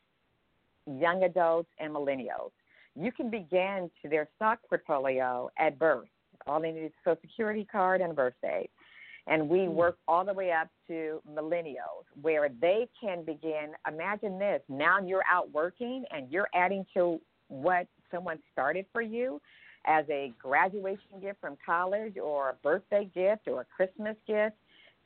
young 0.88 1.24
adults, 1.24 1.70
and 1.80 1.94
millennials. 1.94 2.52
You 2.96 3.12
can 3.12 3.30
begin 3.30 3.90
to 4.02 4.10
their 4.10 4.28
stock 4.36 4.60
portfolio 4.68 5.50
at 5.58 5.80
birth. 5.80 6.08
All 6.48 6.62
they 6.62 6.72
need 6.72 6.86
is 6.86 6.92
a 7.06 7.10
social 7.10 7.22
security 7.22 7.68
card 7.72 8.02
and 8.02 8.12
a 8.12 8.14
birthday. 8.14 8.68
And 9.28 9.48
we 9.48 9.66
hmm. 9.66 9.74
work 9.74 9.98
all 10.08 10.26
the 10.26 10.34
way 10.34 10.52
up 10.52 10.68
to 10.88 11.22
millennials 11.30 12.06
where 12.22 12.50
they 12.50 12.88
can 13.00 13.24
begin. 13.24 13.74
Imagine 13.88 14.40
this 14.40 14.62
now 14.68 15.00
you're 15.00 15.24
out 15.30 15.52
working 15.52 16.04
and 16.12 16.30
you're 16.32 16.50
adding 16.54 16.86
to 16.96 17.20
what 17.48 17.88
someone 18.10 18.40
started 18.52 18.86
for 18.92 19.02
you 19.02 19.40
as 19.86 20.06
a 20.10 20.34
graduation 20.42 21.20
gift 21.22 21.40
from 21.42 21.58
college 21.66 22.18
or 22.18 22.50
a 22.50 22.54
birthday 22.64 23.10
gift 23.14 23.48
or 23.48 23.62
a 23.62 23.66
Christmas 23.66 24.16
gift. 24.28 24.56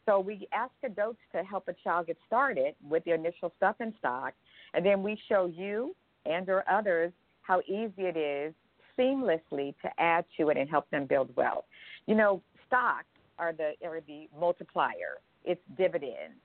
So 0.06 0.20
we 0.20 0.48
ask 0.54 0.72
adults 0.84 1.20
to 1.34 1.44
help 1.44 1.68
a 1.68 1.74
child 1.84 2.08
get 2.08 2.18
started 2.28 2.76
with 2.88 3.04
the 3.06 3.14
initial 3.14 3.52
stuff 3.58 3.78
and 3.80 3.94
stock, 3.98 4.34
and 4.74 4.86
then 4.86 5.02
we 5.02 5.20
show 5.28 5.48
you 5.48 5.96
and 6.26 6.48
or 6.48 6.64
others 6.70 7.12
how 7.46 7.62
easy 7.68 7.94
it 7.98 8.18
is 8.18 8.54
seamlessly 8.98 9.76
to 9.82 9.90
add 9.98 10.26
to 10.38 10.50
it 10.50 10.58
and 10.58 10.70
help 10.70 10.90
them 10.90 11.06
build 11.06 11.36
wealth. 11.36 11.66
You 12.08 12.16
know, 12.16 12.42
stocks 12.68 13.06
are 13.38 13.54
the 13.54 13.74
are 13.86 14.02
the 14.08 14.28
multiplier. 14.40 15.20
It's 15.44 15.62
dividends. 15.78 16.40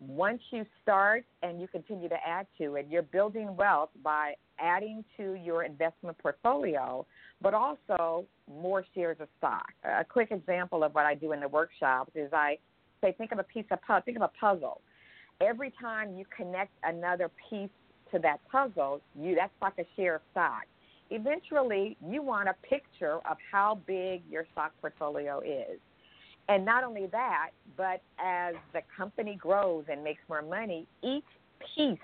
Once 0.00 0.42
you 0.50 0.66
start 0.82 1.24
and 1.42 1.60
you 1.60 1.68
continue 1.68 2.08
to 2.08 2.16
add 2.26 2.46
to 2.58 2.74
it, 2.74 2.86
you're 2.90 3.02
building 3.02 3.56
wealth 3.56 3.90
by 4.02 4.34
adding 4.58 5.04
to 5.16 5.34
your 5.34 5.62
investment 5.62 6.18
portfolio 6.18 7.06
but 7.40 7.54
also 7.54 8.24
more 8.50 8.84
shares 8.94 9.18
of 9.20 9.28
stock. 9.38 9.66
A 9.84 10.04
quick 10.04 10.30
example 10.30 10.82
of 10.82 10.94
what 10.94 11.04
I 11.04 11.14
do 11.14 11.32
in 11.32 11.40
the 11.40 11.48
workshops 11.48 12.10
is 12.14 12.30
I 12.32 12.58
say, 13.02 13.12
think 13.16 13.32
of 13.32 13.38
a 13.38 13.44
piece 13.44 13.66
of 13.70 13.80
puzzle, 13.82 14.02
think 14.04 14.16
of 14.16 14.22
a 14.22 14.30
puzzle. 14.40 14.80
Every 15.40 15.72
time 15.80 16.16
you 16.16 16.24
connect 16.34 16.72
another 16.84 17.30
piece 17.50 17.68
to 18.14 18.20
that 18.20 18.40
puzzle, 18.50 19.00
you 19.20 19.34
that's 19.34 19.52
like 19.60 19.78
a 19.78 19.84
share 19.96 20.16
of 20.16 20.22
stock. 20.30 20.62
Eventually, 21.10 21.96
you 22.06 22.22
want 22.22 22.48
a 22.48 22.54
picture 22.66 23.18
of 23.30 23.36
how 23.52 23.78
big 23.86 24.22
your 24.30 24.46
stock 24.52 24.72
portfolio 24.80 25.40
is. 25.40 25.78
And 26.48 26.64
not 26.64 26.84
only 26.84 27.06
that, 27.06 27.50
but 27.76 28.02
as 28.18 28.54
the 28.72 28.80
company 28.96 29.36
grows 29.36 29.84
and 29.90 30.04
makes 30.04 30.20
more 30.28 30.42
money, 30.42 30.86
each 31.02 31.24
piece 31.74 31.98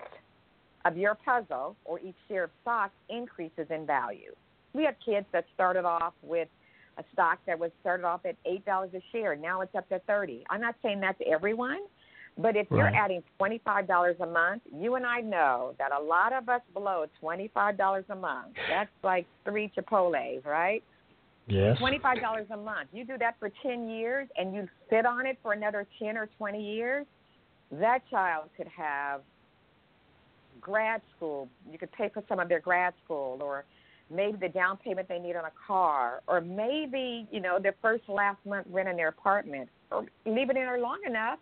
of 0.85 0.97
your 0.97 1.15
puzzle 1.15 1.75
or 1.85 1.99
each 1.99 2.15
share 2.27 2.45
of 2.45 2.49
stock 2.61 2.91
increases 3.09 3.67
in 3.69 3.85
value. 3.85 4.33
We 4.73 4.83
have 4.85 4.95
kids 5.03 5.25
that 5.31 5.45
started 5.53 5.85
off 5.85 6.13
with 6.23 6.47
a 6.97 7.03
stock 7.13 7.39
that 7.45 7.57
was 7.57 7.71
started 7.81 8.05
off 8.05 8.25
at 8.25 8.35
eight 8.45 8.65
dollars 8.65 8.91
a 8.93 9.01
share. 9.11 9.35
Now 9.35 9.61
it's 9.61 9.75
up 9.75 9.87
to 9.89 9.99
thirty. 10.07 10.43
I'm 10.49 10.61
not 10.61 10.75
saying 10.83 10.99
that's 10.99 11.21
everyone, 11.25 11.81
but 12.37 12.55
if 12.55 12.67
you're 12.71 12.87
adding 12.87 13.23
twenty 13.37 13.59
five 13.63 13.87
dollars 13.87 14.15
a 14.19 14.25
month, 14.25 14.61
you 14.73 14.95
and 14.95 15.05
I 15.05 15.19
know 15.21 15.73
that 15.77 15.91
a 15.91 16.01
lot 16.01 16.33
of 16.33 16.49
us 16.49 16.61
blow 16.73 17.05
twenty 17.19 17.49
five 17.53 17.77
dollars 17.77 18.05
a 18.09 18.15
month. 18.15 18.53
That's 18.69 18.89
like 19.03 19.25
three 19.43 19.71
Chipotle's, 19.75 20.45
right? 20.45 20.83
Yes. 21.47 21.77
Twenty 21.77 21.99
five 21.99 22.21
dollars 22.21 22.47
a 22.51 22.57
month. 22.57 22.89
You 22.93 23.05
do 23.05 23.17
that 23.19 23.35
for 23.39 23.51
ten 23.63 23.89
years 23.89 24.27
and 24.37 24.53
you 24.53 24.67
sit 24.89 25.05
on 25.05 25.25
it 25.25 25.37
for 25.43 25.53
another 25.53 25.85
ten 25.99 26.17
or 26.17 26.29
twenty 26.37 26.75
years, 26.75 27.05
that 27.71 27.99
child 28.09 28.49
could 28.55 28.67
have 28.67 29.21
grad 30.61 31.01
school. 31.15 31.49
You 31.69 31.77
could 31.77 31.91
pay 31.91 32.09
for 32.13 32.23
some 32.29 32.39
of 32.39 32.47
their 32.47 32.59
grad 32.59 32.93
school 33.03 33.39
or 33.41 33.65
maybe 34.09 34.37
the 34.37 34.49
down 34.49 34.77
payment 34.77 35.07
they 35.07 35.19
need 35.19 35.35
on 35.35 35.45
a 35.45 35.51
car 35.67 36.21
or 36.27 36.41
maybe, 36.41 37.27
you 37.31 37.39
know, 37.39 37.59
their 37.59 37.75
first 37.81 38.03
last 38.07 38.37
month 38.45 38.67
rent 38.69 38.87
in 38.87 38.95
their 38.95 39.07
apartment 39.07 39.69
or 39.89 40.05
leave 40.25 40.49
it 40.49 40.55
in 40.57 40.63
there 40.63 40.79
long 40.79 40.99
enough 41.05 41.39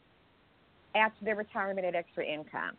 after 0.95 1.25
their 1.25 1.36
retirement 1.36 1.86
and 1.86 1.95
extra 1.95 2.25
income. 2.25 2.75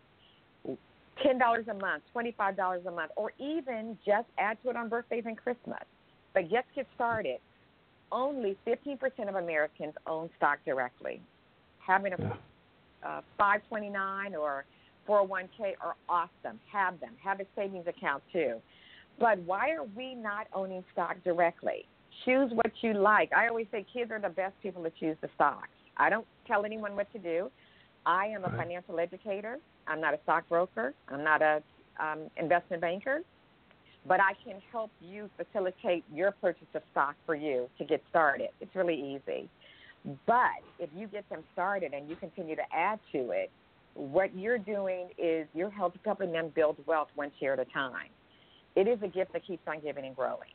Ten 1.23 1.39
dollars 1.39 1.67
a 1.71 1.75
month, 1.75 2.03
twenty 2.13 2.35
five 2.37 2.57
dollars 2.57 2.83
a 2.87 2.91
month, 2.91 3.11
or 3.17 3.33
even 3.39 3.99
just 4.07 4.27
add 4.39 4.57
to 4.63 4.71
it 4.71 4.77
on 4.77 4.89
birthdays 4.89 5.25
and 5.27 5.37
Christmas. 5.37 5.83
But 6.33 6.45
let's 6.51 6.67
get 6.75 6.87
started. 6.95 7.39
Only 8.13 8.57
15% 8.67 9.29
of 9.29 9.37
Americans 9.37 9.95
own 10.07 10.31
stock 10.37 10.59
directly. 10.65 11.21
Having 11.87 12.15
a 12.15 12.17
uh, 13.07 13.21
529 13.39 14.35
or 14.35 14.65
401k 15.09 15.75
are 15.81 15.95
awesome. 16.09 16.59
Have 16.73 17.01
them. 17.01 17.13
Have 17.23 17.41
a 17.41 17.45
savings 17.57 17.87
account 17.87 18.23
too. 18.33 18.57
But 19.19 19.39
why 19.41 19.71
are 19.71 19.85
we 19.97 20.15
not 20.15 20.47
owning 20.53 20.85
stock 20.93 21.17
directly? 21.25 21.87
Choose 22.25 22.51
what 22.53 22.73
you 22.81 22.95
like. 22.95 23.33
I 23.33 23.49
always 23.49 23.67
say 23.71 23.85
kids 23.93 24.11
are 24.11 24.21
the 24.21 24.29
best 24.29 24.55
people 24.63 24.83
to 24.83 24.91
choose 24.99 25.17
the 25.21 25.29
stocks. 25.35 25.69
I 25.97 26.11
don't 26.11 26.27
tell 26.47 26.65
anyone 26.65 26.97
what 26.97 27.11
to 27.13 27.19
do. 27.19 27.51
I 28.07 28.27
am 28.27 28.45
a 28.45 28.49
Right. 28.49 28.59
financial 28.59 28.99
educator. 28.99 29.59
I'm 29.87 30.01
not 30.01 30.15
a 30.15 30.19
stockbroker. 30.23 30.95
I'm 31.09 31.25
not 31.25 31.43
a 31.43 31.63
um, 31.99 32.31
investment 32.37 32.81
banker. 32.81 33.23
But 34.07 34.21
I 34.21 34.33
can 34.43 34.61
help 34.73 34.91
you 35.01 35.29
facilitate 35.37 36.05
your 36.13 36.31
purchase 36.33 36.69
of 36.75 36.83
stock 36.91 37.17
for 37.27 37.35
you 37.35 37.69
to 37.79 37.85
get 37.85 38.03
started. 38.09 38.49
It's 38.61 38.75
really 38.75 38.95
easy. 38.99 39.49
But 40.27 40.63
if 40.79 40.89
you 40.97 41.07
get 41.07 41.29
them 41.29 41.45
started 41.53 41.93
and 41.93 42.09
you 42.09 42.17
continue 42.17 42.57
to 42.57 42.63
add 42.73 42.99
to 43.13 43.31
it, 43.31 43.51
what 43.95 44.35
you're 44.35 44.59
doing 44.59 45.09
is 45.19 45.47
you're 45.53 45.71
helping 45.71 46.33
them 46.33 46.51
build 46.55 46.77
wealth 46.87 47.09
one 47.15 47.31
share 47.39 47.53
at 47.53 47.59
a 47.59 47.67
time. 47.67 48.09
It 48.77 48.89
is 48.89 48.99
a 49.03 49.09
gift 49.09 49.33
that 49.35 49.45
keeps 49.47 49.63
on 49.67 49.81
giving 49.81 50.07
and 50.07 50.17
growing. 50.17 50.49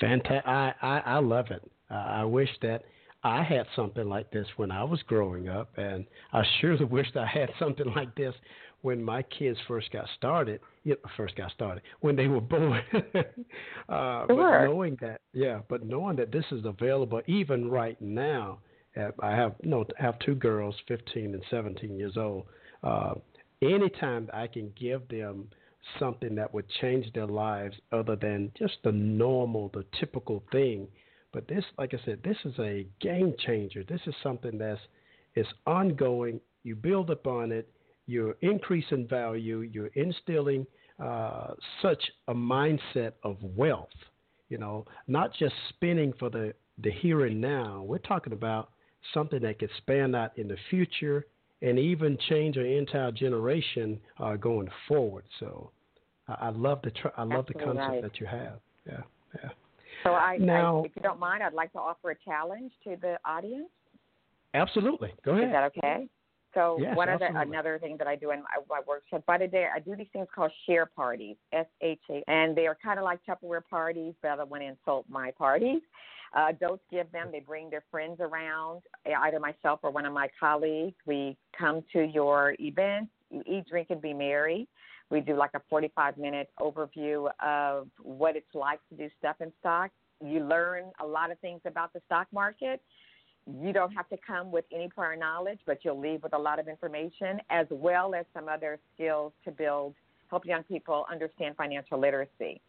Fantastic. 0.00 0.46
I, 0.46 0.74
I, 0.82 0.98
I 0.98 1.18
love 1.18 1.46
it. 1.50 1.62
Uh, 1.90 1.94
I 1.94 2.24
wish 2.24 2.48
that 2.62 2.84
I 3.26 3.42
had 3.42 3.66
something 3.74 4.08
like 4.08 4.30
this 4.30 4.46
when 4.56 4.70
I 4.70 4.84
was 4.84 5.02
growing 5.02 5.48
up, 5.48 5.70
and 5.76 6.06
I 6.32 6.42
surely 6.60 6.84
wished 6.96 7.16
I 7.16 7.26
had 7.26 7.50
something 7.58 7.92
like 7.94 8.14
this 8.14 8.34
when 8.82 9.02
my 9.02 9.22
kids 9.22 9.58
first 9.66 9.90
got 9.92 10.06
started. 10.16 10.60
You 10.84 10.92
know, 10.94 11.10
first 11.16 11.34
got 11.36 11.50
started 11.52 11.82
when 12.00 12.14
they 12.16 12.28
were 12.28 12.40
born. 12.56 12.80
uh, 13.88 14.26
But 14.28 14.64
knowing 14.64 14.96
that, 15.00 15.20
yeah, 15.32 15.60
but 15.68 15.84
knowing 15.84 16.16
that 16.16 16.30
this 16.32 16.44
is 16.52 16.64
available 16.64 17.20
even 17.26 17.70
right 17.70 18.00
now. 18.00 18.58
uh, 18.96 19.10
I 19.20 19.32
have 19.32 19.54
no 19.62 19.84
I 19.98 20.02
have 20.02 20.18
two 20.20 20.34
girls, 20.36 20.76
15 20.88 21.34
and 21.34 21.42
17 21.50 21.96
years 21.98 22.16
old. 22.16 22.46
Uh, 22.82 23.14
anytime 23.62 24.28
I 24.32 24.46
can 24.46 24.72
give 24.78 25.08
them 25.08 25.48
something 25.98 26.34
that 26.36 26.52
would 26.54 26.68
change 26.80 27.12
their 27.12 27.26
lives 27.26 27.76
other 27.92 28.16
than 28.16 28.52
just 28.58 28.74
the 28.84 28.92
normal, 28.92 29.70
the 29.74 29.84
typical 29.98 30.42
thing. 30.52 30.88
But 31.36 31.48
this, 31.48 31.66
like 31.76 31.92
I 31.92 31.98
said, 32.06 32.20
this 32.24 32.38
is 32.46 32.54
a 32.58 32.86
game 33.02 33.34
changer. 33.44 33.84
This 33.86 34.00
is 34.06 34.14
something 34.22 34.56
that's 34.56 34.80
is 35.34 35.46
ongoing. 35.66 36.40
You 36.62 36.74
build 36.74 37.10
upon 37.10 37.52
it. 37.52 37.68
You're 38.06 38.38
increasing 38.40 39.06
value. 39.06 39.60
You're 39.60 39.88
instilling 39.88 40.66
uh, 40.98 41.48
such 41.82 42.02
a 42.28 42.34
mindset 42.34 43.12
of 43.22 43.36
wealth. 43.42 43.90
You 44.48 44.56
know, 44.56 44.86
not 45.08 45.34
just 45.38 45.52
spending 45.68 46.14
for 46.18 46.30
the 46.30 46.54
the 46.82 46.90
here 46.90 47.26
and 47.26 47.38
now. 47.38 47.84
We're 47.86 47.98
talking 47.98 48.32
about 48.32 48.70
something 49.12 49.42
that 49.42 49.58
could 49.58 49.68
span 49.76 50.14
out 50.14 50.38
in 50.38 50.48
the 50.48 50.56
future 50.70 51.26
and 51.60 51.78
even 51.78 52.16
change 52.30 52.56
an 52.56 52.64
entire 52.64 53.12
generation 53.12 54.00
uh, 54.18 54.36
going 54.36 54.70
forward. 54.88 55.24
So 55.38 55.70
I, 56.28 56.46
I 56.46 56.48
love 56.48 56.80
the 56.82 56.92
tr- 56.92 57.14
I 57.14 57.24
love 57.24 57.44
the 57.44 57.52
concept 57.52 57.78
right. 57.78 58.02
that 58.02 58.20
you 58.20 58.24
have. 58.24 58.58
Yeah, 58.86 59.02
yeah. 59.34 59.50
So 60.06 60.14
I, 60.14 60.36
Now- 60.38 60.82
I, 60.82 60.86
if 60.86 60.92
you 60.96 61.02
don't 61.02 61.18
mind, 61.18 61.42
I'd 61.42 61.52
like 61.52 61.72
to 61.72 61.78
offer 61.78 62.12
a 62.12 62.16
challenge 62.24 62.72
to 62.84 62.96
the 63.00 63.18
audience. 63.24 63.68
Absolutely. 64.54 65.12
Go 65.24 65.32
ahead. 65.32 65.44
Is 65.44 65.52
that 65.52 65.64
okay? 65.76 66.08
So 66.54 66.78
Yes, 66.80 66.96
one 66.96 67.10
other 67.10 67.28
another 67.34 67.78
thing 67.78 67.98
that 67.98 68.06
I 68.06 68.16
do 68.16 68.30
in 68.30 68.38
my, 68.40 68.48
my 68.70 68.80
workshop 68.88 69.24
by 69.26 69.36
the 69.36 69.46
day 69.46 69.66
I 69.74 69.78
do 69.78 69.94
these 69.94 70.06
things 70.14 70.26
called 70.34 70.50
share 70.64 70.86
parties, 70.86 71.36
S 71.52 71.66
H 71.82 72.00
A, 72.10 72.22
and 72.28 72.56
they 72.56 72.66
are 72.66 72.78
kind 72.82 72.98
of 72.98 73.04
like 73.04 73.20
Tupperware 73.28 73.60
parties, 73.68 74.14
but 74.22 74.40
I 74.40 74.44
want 74.44 74.62
to 74.62 74.68
insult 74.68 75.04
my 75.10 75.32
parties. 75.32 75.82
Uh, 76.34 76.46
adults 76.48 76.82
give 76.90 77.12
them; 77.12 77.28
they 77.30 77.40
bring 77.40 77.68
their 77.68 77.84
friends 77.90 78.20
around, 78.20 78.80
either 79.04 79.38
myself 79.38 79.80
or 79.82 79.90
one 79.90 80.06
of 80.06 80.14
my 80.14 80.30
colleagues. 80.40 80.96
We 81.04 81.36
come 81.58 81.84
to 81.92 82.04
your 82.04 82.54
event, 82.58 83.10
you 83.30 83.42
eat, 83.44 83.68
drink, 83.68 83.88
and 83.90 84.00
be 84.00 84.14
merry. 84.14 84.66
We 85.10 85.20
do 85.20 85.36
like 85.36 85.52
a 85.54 85.62
45 85.70 86.18
minute 86.18 86.50
overview 86.60 87.30
of 87.40 87.88
what 88.02 88.36
it's 88.36 88.54
like 88.54 88.80
to 88.90 88.96
do 88.96 89.08
stuff 89.18 89.36
and 89.40 89.52
stock. 89.60 89.90
You 90.24 90.40
learn 90.40 90.90
a 91.00 91.06
lot 91.06 91.30
of 91.30 91.38
things 91.40 91.60
about 91.64 91.92
the 91.92 92.00
stock 92.06 92.26
market 92.32 92.80
you 93.46 93.72
don't 93.72 93.92
have 93.92 94.08
to 94.08 94.16
come 94.26 94.50
with 94.50 94.64
any 94.72 94.88
prior 94.88 95.16
knowledge, 95.16 95.60
but 95.66 95.84
you'll 95.84 95.98
leave 95.98 96.22
with 96.22 96.34
a 96.34 96.38
lot 96.38 96.58
of 96.58 96.66
information 96.66 97.40
as 97.48 97.66
well 97.70 98.14
as 98.14 98.26
some 98.34 98.48
other 98.48 98.78
skills 98.94 99.32
to 99.44 99.52
build, 99.52 99.94
help 100.30 100.44
young 100.44 100.64
people 100.64 101.06
understand 101.10 101.56
financial 101.56 101.98
literacy. 101.98 102.60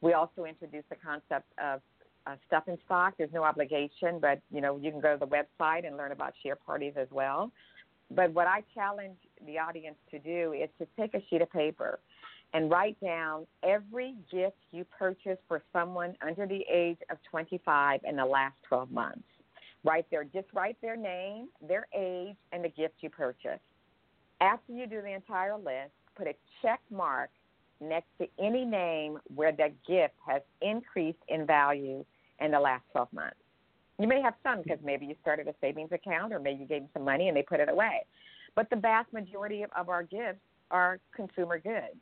We 0.00 0.12
also 0.12 0.44
introduce 0.44 0.84
the 0.88 0.96
concept 0.96 1.46
of 1.62 1.80
uh, 2.26 2.36
stuff 2.46 2.64
and 2.68 2.78
stock. 2.84 3.14
There's 3.18 3.32
no 3.32 3.42
obligation, 3.42 4.18
but 4.20 4.40
you 4.52 4.60
know 4.60 4.76
you 4.76 4.90
can 4.90 5.00
go 5.00 5.16
to 5.16 5.18
the 5.18 5.26
website 5.26 5.86
and 5.86 5.96
learn 5.96 6.12
about 6.12 6.34
share 6.42 6.56
parties 6.56 6.94
as 6.96 7.08
well. 7.10 7.50
But 8.10 8.32
what 8.32 8.46
I 8.46 8.62
challenge 8.74 9.16
the 9.46 9.58
audience 9.58 9.96
to 10.10 10.18
do 10.18 10.52
is 10.52 10.68
to 10.78 10.86
take 10.98 11.14
a 11.14 11.22
sheet 11.28 11.42
of 11.42 11.50
paper 11.50 12.00
and 12.52 12.70
write 12.70 13.00
down 13.00 13.46
every 13.62 14.14
gift 14.30 14.56
you 14.72 14.84
purchased 14.84 15.40
for 15.46 15.62
someone 15.72 16.16
under 16.26 16.46
the 16.46 16.64
age 16.72 16.98
of 17.10 17.18
25 17.30 18.00
in 18.04 18.16
the 18.16 18.24
last 18.24 18.56
12 18.68 18.90
months. 18.90 19.22
Write 19.84 20.10
their 20.10 20.24
just 20.24 20.48
write 20.52 20.76
their 20.82 20.96
name, 20.96 21.48
their 21.66 21.86
age, 21.96 22.36
and 22.52 22.64
the 22.64 22.68
gift 22.68 22.94
you 23.00 23.08
purchased. 23.08 23.62
After 24.40 24.72
you 24.72 24.86
do 24.86 25.00
the 25.00 25.14
entire 25.14 25.56
list, 25.56 25.92
put 26.16 26.26
a 26.26 26.34
check 26.60 26.80
mark 26.90 27.30
next 27.80 28.08
to 28.18 28.26
any 28.38 28.64
name 28.64 29.18
where 29.34 29.52
that 29.52 29.72
gift 29.86 30.14
has 30.26 30.42
increased 30.60 31.22
in 31.28 31.46
value 31.46 32.04
in 32.40 32.50
the 32.50 32.60
last 32.60 32.84
12 32.92 33.12
months. 33.12 33.36
You 33.98 34.08
may 34.08 34.20
have 34.22 34.34
some 34.42 34.62
because 34.62 34.78
maybe 34.82 35.06
you 35.06 35.14
started 35.20 35.46
a 35.48 35.54
savings 35.60 35.92
account 35.92 36.32
or 36.32 36.40
maybe 36.40 36.60
you 36.60 36.66
gave 36.66 36.82
them 36.82 36.90
some 36.94 37.04
money 37.04 37.28
and 37.28 37.36
they 37.36 37.42
put 37.42 37.60
it 37.60 37.68
away. 37.68 38.04
But 38.54 38.70
the 38.70 38.76
vast 38.76 39.12
majority 39.12 39.62
of, 39.62 39.70
of 39.76 39.88
our 39.88 40.02
gifts 40.02 40.40
are 40.70 40.98
consumer 41.14 41.58
goods 41.58 41.98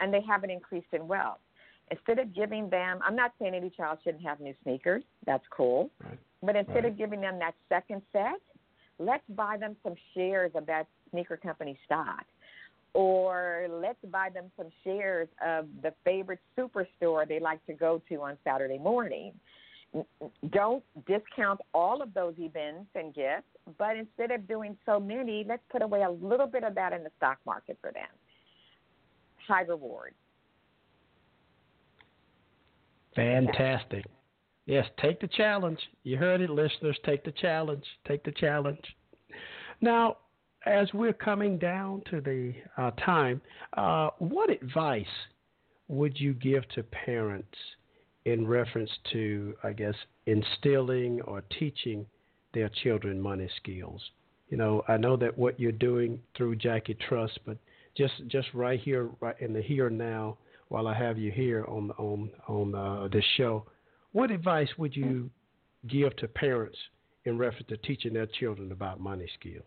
and 0.00 0.12
they 0.12 0.22
haven't 0.26 0.50
increased 0.50 0.88
in 0.92 1.06
wealth. 1.06 1.38
Instead 1.90 2.18
of 2.18 2.34
giving 2.34 2.70
them, 2.70 3.00
I'm 3.04 3.16
not 3.16 3.32
saying 3.38 3.54
any 3.54 3.70
child 3.70 3.98
shouldn't 4.04 4.24
have 4.24 4.40
new 4.40 4.54
sneakers. 4.62 5.02
That's 5.26 5.44
cool. 5.50 5.90
Right. 6.02 6.18
But 6.42 6.56
instead 6.56 6.84
Right. 6.84 6.92
of 6.92 6.96
giving 6.96 7.20
them 7.20 7.38
that 7.40 7.54
second 7.68 8.02
set, 8.12 8.40
let's 8.98 9.24
buy 9.30 9.56
them 9.56 9.76
some 9.82 9.94
shares 10.14 10.52
of 10.54 10.66
that 10.66 10.86
sneaker 11.10 11.36
company 11.36 11.78
stock. 11.84 12.24
Or 12.94 13.66
let's 13.68 14.02
buy 14.04 14.30
them 14.30 14.50
some 14.56 14.68
shares 14.84 15.28
of 15.44 15.68
the 15.82 15.92
favorite 16.04 16.40
superstore 16.56 17.26
they 17.26 17.38
like 17.38 17.64
to 17.66 17.72
go 17.72 18.00
to 18.08 18.22
on 18.22 18.36
Saturday 18.42 18.78
morning. 18.78 19.32
Don't 20.50 20.84
discount 21.06 21.60
all 21.74 22.00
of 22.00 22.14
those 22.14 22.34
events 22.38 22.90
and 22.94 23.12
gifts, 23.12 23.48
but 23.76 23.96
instead 23.96 24.30
of 24.30 24.46
doing 24.46 24.76
so 24.86 25.00
many, 25.00 25.44
let's 25.46 25.62
put 25.70 25.82
away 25.82 26.02
a 26.02 26.10
little 26.10 26.46
bit 26.46 26.62
of 26.62 26.74
that 26.76 26.92
in 26.92 27.02
the 27.02 27.10
stock 27.16 27.38
market 27.44 27.76
for 27.80 27.90
them. 27.90 28.08
High 29.48 29.62
reward. 29.62 30.14
Fantastic. 33.16 34.04
Yes, 34.66 34.86
take 35.02 35.20
the 35.20 35.26
challenge. 35.26 35.80
You 36.04 36.16
heard 36.16 36.40
it, 36.40 36.50
listeners. 36.50 36.96
Take 37.04 37.24
the 37.24 37.32
challenge. 37.32 37.84
Take 38.06 38.22
the 38.22 38.30
challenge. 38.32 38.84
Now, 39.80 40.18
as 40.66 40.92
we're 40.92 41.12
coming 41.12 41.58
down 41.58 42.02
to 42.10 42.20
the 42.20 42.54
uh, 42.76 42.92
time, 43.04 43.40
uh, 43.76 44.10
what 44.18 44.50
advice 44.50 45.04
would 45.88 46.20
you 46.20 46.34
give 46.34 46.68
to 46.68 46.84
parents 46.84 47.56
in 48.30 48.46
reference 48.46 48.90
to, 49.12 49.54
I 49.62 49.72
guess, 49.72 49.94
instilling 50.26 51.20
or 51.22 51.42
teaching 51.58 52.06
their 52.54 52.70
children 52.82 53.20
money 53.20 53.48
skills. 53.56 54.02
You 54.48 54.56
know, 54.56 54.82
I 54.88 54.96
know 54.96 55.16
that 55.16 55.36
what 55.38 55.60
you're 55.60 55.72
doing 55.72 56.20
through 56.36 56.56
Jackie 56.56 56.96
Trust, 57.08 57.38
but 57.46 57.56
just 57.96 58.14
just 58.26 58.48
right 58.52 58.80
here, 58.80 59.08
right 59.20 59.36
in 59.40 59.52
the 59.52 59.62
here 59.62 59.86
and 59.86 59.98
now, 59.98 60.38
while 60.68 60.86
I 60.88 60.94
have 60.94 61.18
you 61.18 61.30
here 61.30 61.64
on 61.66 61.90
on 61.92 62.30
on 62.48 62.74
uh, 62.74 63.08
this 63.12 63.24
show, 63.36 63.64
what 64.12 64.30
advice 64.30 64.68
would 64.76 64.96
you 64.96 65.30
give 65.86 66.16
to 66.16 66.28
parents 66.28 66.76
in 67.24 67.38
reference 67.38 67.68
to 67.68 67.76
teaching 67.78 68.12
their 68.12 68.26
children 68.26 68.72
about 68.72 69.00
money 69.00 69.28
skills? 69.38 69.64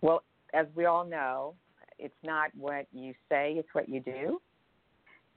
Well, 0.00 0.22
as 0.52 0.66
we 0.74 0.84
all 0.84 1.04
know, 1.04 1.54
it's 1.98 2.14
not 2.22 2.50
what 2.56 2.86
you 2.92 3.14
say, 3.28 3.54
it's 3.56 3.68
what 3.72 3.88
you 3.88 4.00
do. 4.00 4.40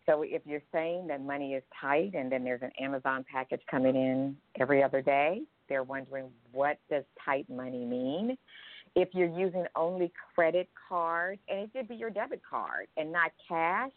So 0.06 0.22
if 0.22 0.44
you're 0.46 0.62
saying 0.72 1.08
that 1.08 1.22
money 1.22 1.54
is 1.54 1.64
tight 1.80 2.14
and 2.14 2.32
then 2.32 2.44
there's 2.44 2.62
an 2.62 2.72
Amazon 2.80 3.26
package 3.32 3.62
coming 3.70 3.96
in 3.96 4.38
every 4.60 4.84
other 4.84 5.02
day, 5.02 5.42
they're 5.68 5.84
wondering 5.84 6.30
what 6.52 6.78
does 6.90 7.04
tight 7.24 7.50
money 7.50 7.86
mean? 7.86 8.38
If 8.96 9.10
you're 9.14 9.28
using 9.28 9.66
only 9.76 10.12
credit 10.34 10.70
cards, 10.88 11.42
and 11.50 11.60
it 11.60 11.74
could 11.74 11.88
be 11.88 11.96
your 11.96 12.12
debit 12.12 12.42
card 12.48 12.88
and 12.98 13.12
not 13.12 13.32
cash, 13.48 13.92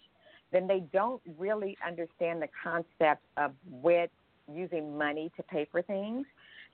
then 0.50 0.66
they 0.66 0.80
don't 0.92 1.20
really 1.38 1.76
understand 1.86 2.42
the 2.42 2.48
concept 2.64 3.22
of 3.36 3.52
with 3.70 4.10
using 4.52 4.96
money 4.96 5.30
to 5.36 5.42
pay 5.42 5.68
for 5.70 5.82
things. 5.82 6.26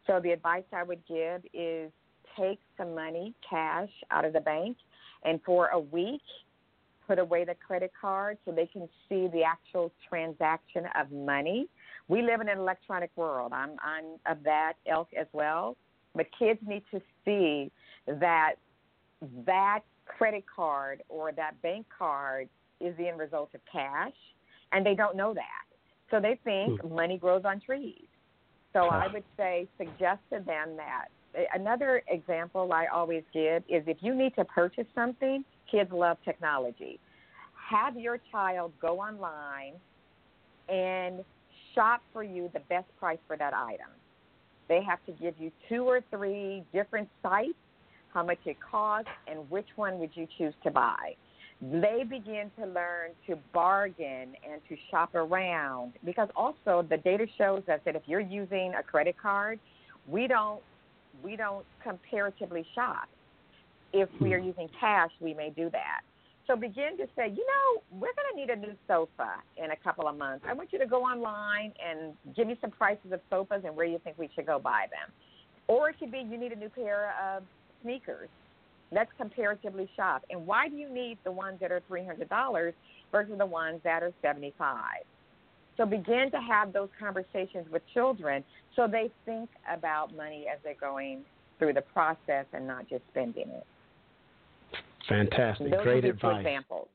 So 0.06 0.20
the 0.20 0.30
advice 0.30 0.64
I 0.72 0.84
would 0.84 1.00
give 1.06 1.42
is 1.52 1.90
take 2.38 2.60
some 2.78 2.94
money, 2.94 3.34
cash, 3.48 3.90
out 4.10 4.24
of 4.24 4.32
the 4.32 4.40
bank, 4.40 4.76
and 5.24 5.40
for 5.44 5.68
a 5.68 5.80
week, 5.80 6.22
put 7.06 7.18
away 7.18 7.44
the 7.44 7.54
credit 7.54 7.92
card 7.98 8.38
so 8.44 8.52
they 8.52 8.66
can 8.66 8.88
see 9.08 9.28
the 9.32 9.42
actual 9.42 9.92
transaction 10.08 10.84
of 10.98 11.10
money. 11.10 11.68
We 12.08 12.22
live 12.22 12.40
in 12.40 12.48
an 12.48 12.58
electronic 12.58 13.10
world. 13.16 13.52
I'm, 13.52 13.76
I'm 13.82 14.04
of 14.26 14.42
that 14.44 14.74
ilk 14.90 15.08
as 15.18 15.26
well. 15.32 15.76
But 16.14 16.26
kids 16.38 16.60
need 16.66 16.82
to 16.92 17.00
see 17.24 17.70
that 18.06 18.54
that 19.46 19.80
credit 20.06 20.44
card 20.54 21.02
or 21.08 21.32
that 21.32 21.60
bank 21.62 21.86
card 21.96 22.48
is 22.80 22.96
the 22.96 23.08
end 23.08 23.18
result 23.18 23.50
of 23.54 23.60
cash, 23.70 24.12
and 24.72 24.84
they 24.84 24.94
don't 24.94 25.16
know 25.16 25.34
that. 25.34 25.64
So 26.10 26.20
they 26.20 26.38
think 26.44 26.80
hmm. 26.80 26.94
money 26.94 27.18
grows 27.18 27.42
on 27.44 27.60
trees. 27.60 28.06
So 28.72 28.86
I 28.86 29.06
would 29.12 29.24
say 29.36 29.68
suggest 29.78 30.20
to 30.32 30.40
them 30.40 30.76
that. 30.76 31.06
Another 31.52 32.02
example 32.08 32.72
I 32.72 32.86
always 32.86 33.22
give 33.32 33.62
is 33.68 33.82
if 33.86 33.98
you 34.00 34.14
need 34.14 34.34
to 34.36 34.44
purchase 34.44 34.86
something, 34.94 35.44
kids 35.70 35.90
love 35.92 36.16
technology. 36.24 36.98
Have 37.70 37.96
your 37.96 38.18
child 38.30 38.72
go 38.80 39.00
online 39.00 39.74
and 40.68 41.24
shop 41.74 42.02
for 42.12 42.22
you 42.22 42.50
the 42.52 42.60
best 42.60 42.86
price 42.98 43.18
for 43.26 43.36
that 43.36 43.54
item. 43.54 43.88
They 44.68 44.82
have 44.82 45.04
to 45.06 45.12
give 45.12 45.34
you 45.38 45.50
two 45.68 45.84
or 45.84 46.00
three 46.10 46.64
different 46.72 47.08
sites, 47.22 47.54
how 48.12 48.24
much 48.24 48.38
it 48.46 48.56
costs, 48.60 49.10
and 49.26 49.48
which 49.50 49.66
one 49.76 49.98
would 49.98 50.10
you 50.14 50.26
choose 50.38 50.54
to 50.62 50.70
buy. 50.70 51.16
They 51.60 52.04
begin 52.08 52.50
to 52.58 52.66
learn 52.66 53.10
to 53.26 53.36
bargain 53.52 54.34
and 54.50 54.60
to 54.68 54.76
shop 54.90 55.14
around 55.14 55.94
because 56.04 56.28
also 56.36 56.84
the 56.88 56.96
data 56.98 57.26
shows 57.38 57.62
us 57.72 57.80
that 57.84 57.96
if 57.96 58.02
you're 58.06 58.20
using 58.20 58.72
a 58.78 58.82
credit 58.82 59.16
card, 59.20 59.58
we 60.08 60.26
don't 60.26 60.60
we 61.22 61.36
don't 61.36 61.64
comparatively 61.82 62.66
shop. 62.74 63.08
If 63.94 64.08
we 64.20 64.34
are 64.34 64.40
hmm. 64.40 64.48
using 64.48 64.68
cash, 64.78 65.10
we 65.20 65.32
may 65.34 65.50
do 65.50 65.70
that. 65.70 66.00
So 66.48 66.56
begin 66.56 66.98
to 66.98 67.06
say, 67.16 67.28
you 67.28 67.46
know, 67.46 67.82
we're 67.90 68.12
going 68.12 68.28
to 68.34 68.36
need 68.36 68.50
a 68.50 68.56
new 68.56 68.76
sofa 68.86 69.36
in 69.56 69.70
a 69.70 69.76
couple 69.76 70.06
of 70.06 70.18
months. 70.18 70.44
I 70.46 70.52
want 70.52 70.72
you 70.72 70.78
to 70.78 70.86
go 70.86 71.02
online 71.02 71.72
and 71.82 72.12
give 72.36 72.48
me 72.48 72.58
some 72.60 72.70
prices 72.70 73.12
of 73.12 73.20
sofas 73.30 73.62
and 73.64 73.74
where 73.74 73.86
you 73.86 73.98
think 74.04 74.18
we 74.18 74.28
should 74.34 74.44
go 74.44 74.58
buy 74.58 74.86
them. 74.90 75.10
Or 75.68 75.88
it 75.88 75.98
could 75.98 76.12
be 76.12 76.18
you 76.18 76.36
need 76.36 76.52
a 76.52 76.56
new 76.56 76.68
pair 76.68 77.14
of 77.24 77.44
sneakers. 77.82 78.28
Let's 78.92 79.10
comparatively 79.16 79.88
shop. 79.96 80.24
And 80.28 80.46
why 80.46 80.68
do 80.68 80.76
you 80.76 80.92
need 80.92 81.16
the 81.24 81.32
ones 81.32 81.58
that 81.60 81.72
are 81.72 81.80
$300 81.90 82.72
versus 83.10 83.34
the 83.38 83.46
ones 83.46 83.80
that 83.84 84.02
are 84.02 84.12
75 84.20 84.76
So 85.78 85.86
begin 85.86 86.30
to 86.32 86.40
have 86.40 86.74
those 86.74 86.90
conversations 87.00 87.66
with 87.72 87.82
children 87.94 88.44
so 88.76 88.86
they 88.86 89.10
think 89.24 89.48
about 89.72 90.14
money 90.14 90.46
as 90.52 90.58
they're 90.62 90.74
going 90.74 91.24
through 91.58 91.72
the 91.72 91.82
process 91.82 92.44
and 92.52 92.66
not 92.66 92.86
just 92.88 93.02
spending 93.10 93.48
it. 93.48 93.66
Fantastic. 95.08 95.70
Those 95.70 95.82
Great 95.82 96.04
advice. 96.04 96.40
Examples. 96.40 96.88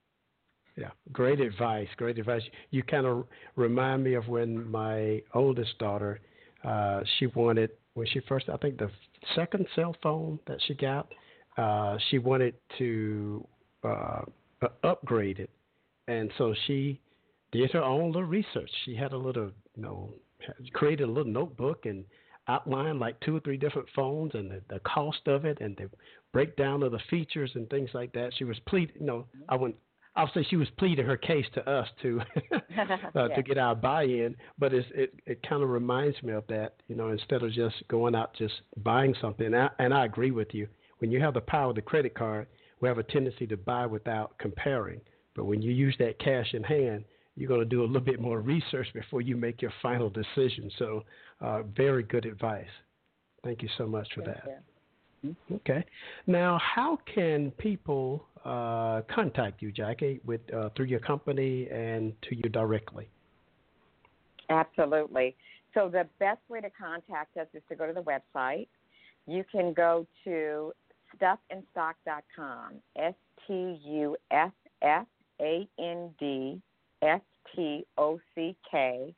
Yeah, 0.76 0.92
great 1.12 1.42
advice. 1.42 1.88
Great 1.98 2.18
advice. 2.18 2.42
You 2.72 2.84
kind 2.84 3.06
of 3.06 3.26
remind 3.56 4.04
me 4.04 4.14
of 4.14 4.28
when 4.28 4.70
my 4.70 5.22
oldest 5.34 5.78
daughter, 5.78 6.22
uh, 6.64 7.02
she 7.18 7.28
wanted 7.28 7.72
when 7.96 8.08
she 8.08 8.22
first, 8.30 8.48
I 8.50 8.56
think 8.58 8.78
the 8.78 8.90
second 9.36 9.68
cell 9.76 9.96
phone 10.02 10.40
that 10.48 10.58
she 10.68 10.74
got, 10.74 11.12
uh, 11.58 11.98
she 12.10 12.18
wanted 12.18 12.54
to 12.78 13.46
uh, 13.84 14.22
upgrade 14.84 15.40
it, 15.40 15.50
and 16.08 16.32
so 16.38 16.54
she 16.66 17.02
did 17.52 17.72
her 17.72 17.84
own 17.84 18.08
little 18.08 18.24
research. 18.24 18.70
She 18.86 18.96
had 18.96 19.12
a 19.12 19.18
little, 19.18 19.52
you 19.76 19.84
know, 19.84 20.14
created 20.74 21.04
a 21.04 21.12
little 21.12 21.32
notebook 21.32 21.86
and 21.86 22.06
outlined 22.48 23.00
like 23.00 23.20
two 23.20 23.36
or 23.36 23.40
three 23.42 23.58
different 23.58 23.88
phones 23.96 24.32
and 24.34 24.50
the, 24.50 24.62
the 24.70 24.80
cost 24.80 25.28
of 25.28 25.46
it 25.46 25.60
and 25.62 25.76
the 25.78 25.90
breakdown 26.32 26.84
of 26.84 26.92
the 26.92 27.00
features 27.10 27.52
and 27.56 27.70
things 27.70 27.90
like 27.94 28.14
that. 28.14 28.32
She 28.38 28.44
was 28.44 28.58
pleading, 28.68 28.96
you 29.00 29.06
know, 29.06 29.26
I 29.48 29.56
wouldn't. 29.56 29.78
I'll 30.16 30.32
say 30.34 30.46
she 30.50 30.58
was 30.58 30.68
pleading 30.78 31.06
her 31.06 31.16
case 31.16 31.46
to 31.54 31.70
us 31.70 31.88
to 32.02 32.22
uh, 32.52 32.60
yeah. 33.30 33.36
to 33.36 33.44
get 33.44 33.58
our 33.58 33.76
buy-in, 33.76 34.36
but 34.58 34.74
it's, 34.74 34.88
it 34.94 35.14
it 35.26 35.48
kind 35.48 35.64
of 35.64 35.70
reminds 35.70 36.22
me 36.24 36.34
of 36.34 36.46
that. 36.48 36.76
You 36.88 36.96
know, 36.96 37.10
instead 37.10 37.44
of 37.44 37.52
just 37.52 37.76
going 37.88 38.16
out 38.16 38.34
just 38.36 38.56
buying 38.78 39.16
something, 39.22 39.48
and 39.48 39.56
I, 39.56 39.70
and 39.80 39.94
I 39.94 40.06
agree 40.06 40.32
with 40.32 40.54
you. 40.54 40.68
When 40.98 41.12
you 41.12 41.22
have 41.22 41.36
the 41.36 41.42
power 41.42 41.70
of 41.70 41.76
the 41.76 41.82
credit 41.82 42.16
card, 42.16 42.48
we 42.82 42.88
have 42.90 42.98
a 42.98 43.04
tendency 43.04 43.48
to 43.48 43.58
buy 43.58 43.86
without 43.86 44.38
comparing. 44.38 45.00
But 45.36 45.46
when 45.46 45.62
you 45.62 45.72
use 45.72 45.96
that 46.00 46.20
cash 46.20 46.54
in 46.54 46.64
hand, 46.64 47.06
you're 47.36 47.48
going 47.48 47.62
to 47.62 47.66
do 47.66 47.84
a 47.84 47.86
little 47.86 48.02
bit 48.02 48.20
more 48.20 48.42
research 48.42 48.88
before 48.94 49.22
you 49.22 49.38
make 49.38 49.62
your 49.62 49.72
final 49.82 50.10
decision. 50.10 50.70
So, 50.78 51.06
uh, 51.40 51.64
very 51.64 52.04
good 52.04 52.26
advice. 52.26 52.68
Thank 53.44 53.62
you 53.62 53.70
so 53.78 53.88
much 53.88 54.10
for 54.14 54.22
Thank 54.22 54.36
that. 54.36 54.44
You. 54.46 54.56
Mm-hmm. 55.26 55.56
Okay. 55.56 55.84
Now, 56.28 56.60
how 56.60 56.98
can 57.14 57.52
people 57.52 58.26
uh, 58.46 59.02
contact 59.14 59.62
you, 59.62 59.72
Jackie, 59.72 60.22
with 60.26 60.42
uh, 60.54 60.70
through 60.76 60.86
your 60.86 61.00
company 61.00 61.68
and 61.70 62.14
to 62.24 62.36
you 62.36 62.44
directly? 62.44 63.10
Absolutely. 64.50 65.36
So 65.74 65.90
the 65.90 66.08
best 66.20 66.40
way 66.50 66.62
to 66.62 66.70
contact 66.70 67.38
us 67.38 67.48
is 67.54 67.62
to 67.70 67.76
go 67.76 67.86
to 67.86 67.94
the 67.94 68.02
website. 68.02 68.68
You 69.28 69.44
can 69.52 69.74
go 69.74 70.08
to 70.24 70.74
stuffandstock.com. 71.22 72.76
S 72.98 73.14
T 73.46 73.80
U 73.84 74.16
F 74.32 74.52
F 74.82 75.06
A 75.42 75.68
N 75.80 76.10
D 76.20 76.62
S 77.02 77.22
T 77.56 77.86
O 77.98 78.20
C 78.36 78.56
K 78.70 79.14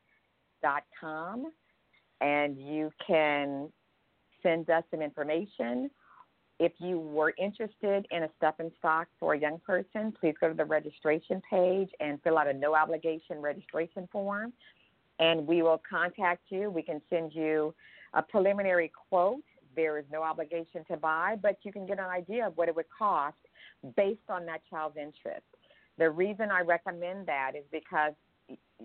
dot 0.62 0.84
com, 1.00 1.52
and 2.20 2.58
you 2.58 2.92
can 3.06 3.72
send 4.44 4.70
us 4.70 4.84
some 4.92 5.02
information. 5.02 5.90
If 6.60 6.74
you 6.78 7.00
were 7.00 7.34
interested 7.40 8.06
in 8.12 8.24
a 8.24 8.30
and 8.60 8.72
stock 8.78 9.08
for 9.20 9.34
a 9.34 9.40
young 9.40 9.60
person, 9.66 10.14
please 10.20 10.36
go 10.40 10.48
to 10.48 10.54
the 10.54 10.66
registration 10.66 11.42
page 11.50 11.90
and 12.00 12.22
fill 12.24 12.38
out 12.38 12.48
a 12.48 12.54
no 12.54 12.76
obligation 12.76 13.42
registration 13.42 14.08
form, 14.12 14.54
and 15.20 15.48
we 15.48 15.64
will 15.64 15.82
contact 15.90 16.44
you. 16.50 16.70
We 16.70 16.84
can 16.84 17.02
send 17.10 17.34
you 17.34 17.74
a 18.14 18.22
preliminary 18.22 18.92
quote. 19.10 19.42
There 19.76 19.98
is 19.98 20.06
no 20.12 20.22
obligation 20.22 20.86
to 20.92 20.98
buy, 20.98 21.38
but 21.42 21.58
you 21.64 21.72
can 21.72 21.88
get 21.88 21.98
an 21.98 22.06
idea 22.06 22.46
of 22.46 22.58
what 22.58 22.68
it 22.68 22.76
would 22.76 22.90
cost 22.96 23.38
based 23.96 24.30
on 24.30 24.46
that 24.46 24.62
child's 24.70 24.98
interest. 24.98 25.46
The 25.98 26.10
reason 26.10 26.50
I 26.52 26.62
recommend 26.62 27.26
that 27.28 27.54
is 27.56 27.64
because 27.72 28.14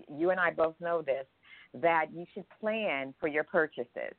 you 0.09 0.31
and 0.31 0.39
I 0.39 0.51
both 0.51 0.75
know 0.79 1.01
this 1.01 1.25
that 1.73 2.07
you 2.13 2.25
should 2.33 2.45
plan 2.59 3.13
for 3.19 3.27
your 3.27 3.43
purchases. 3.43 4.15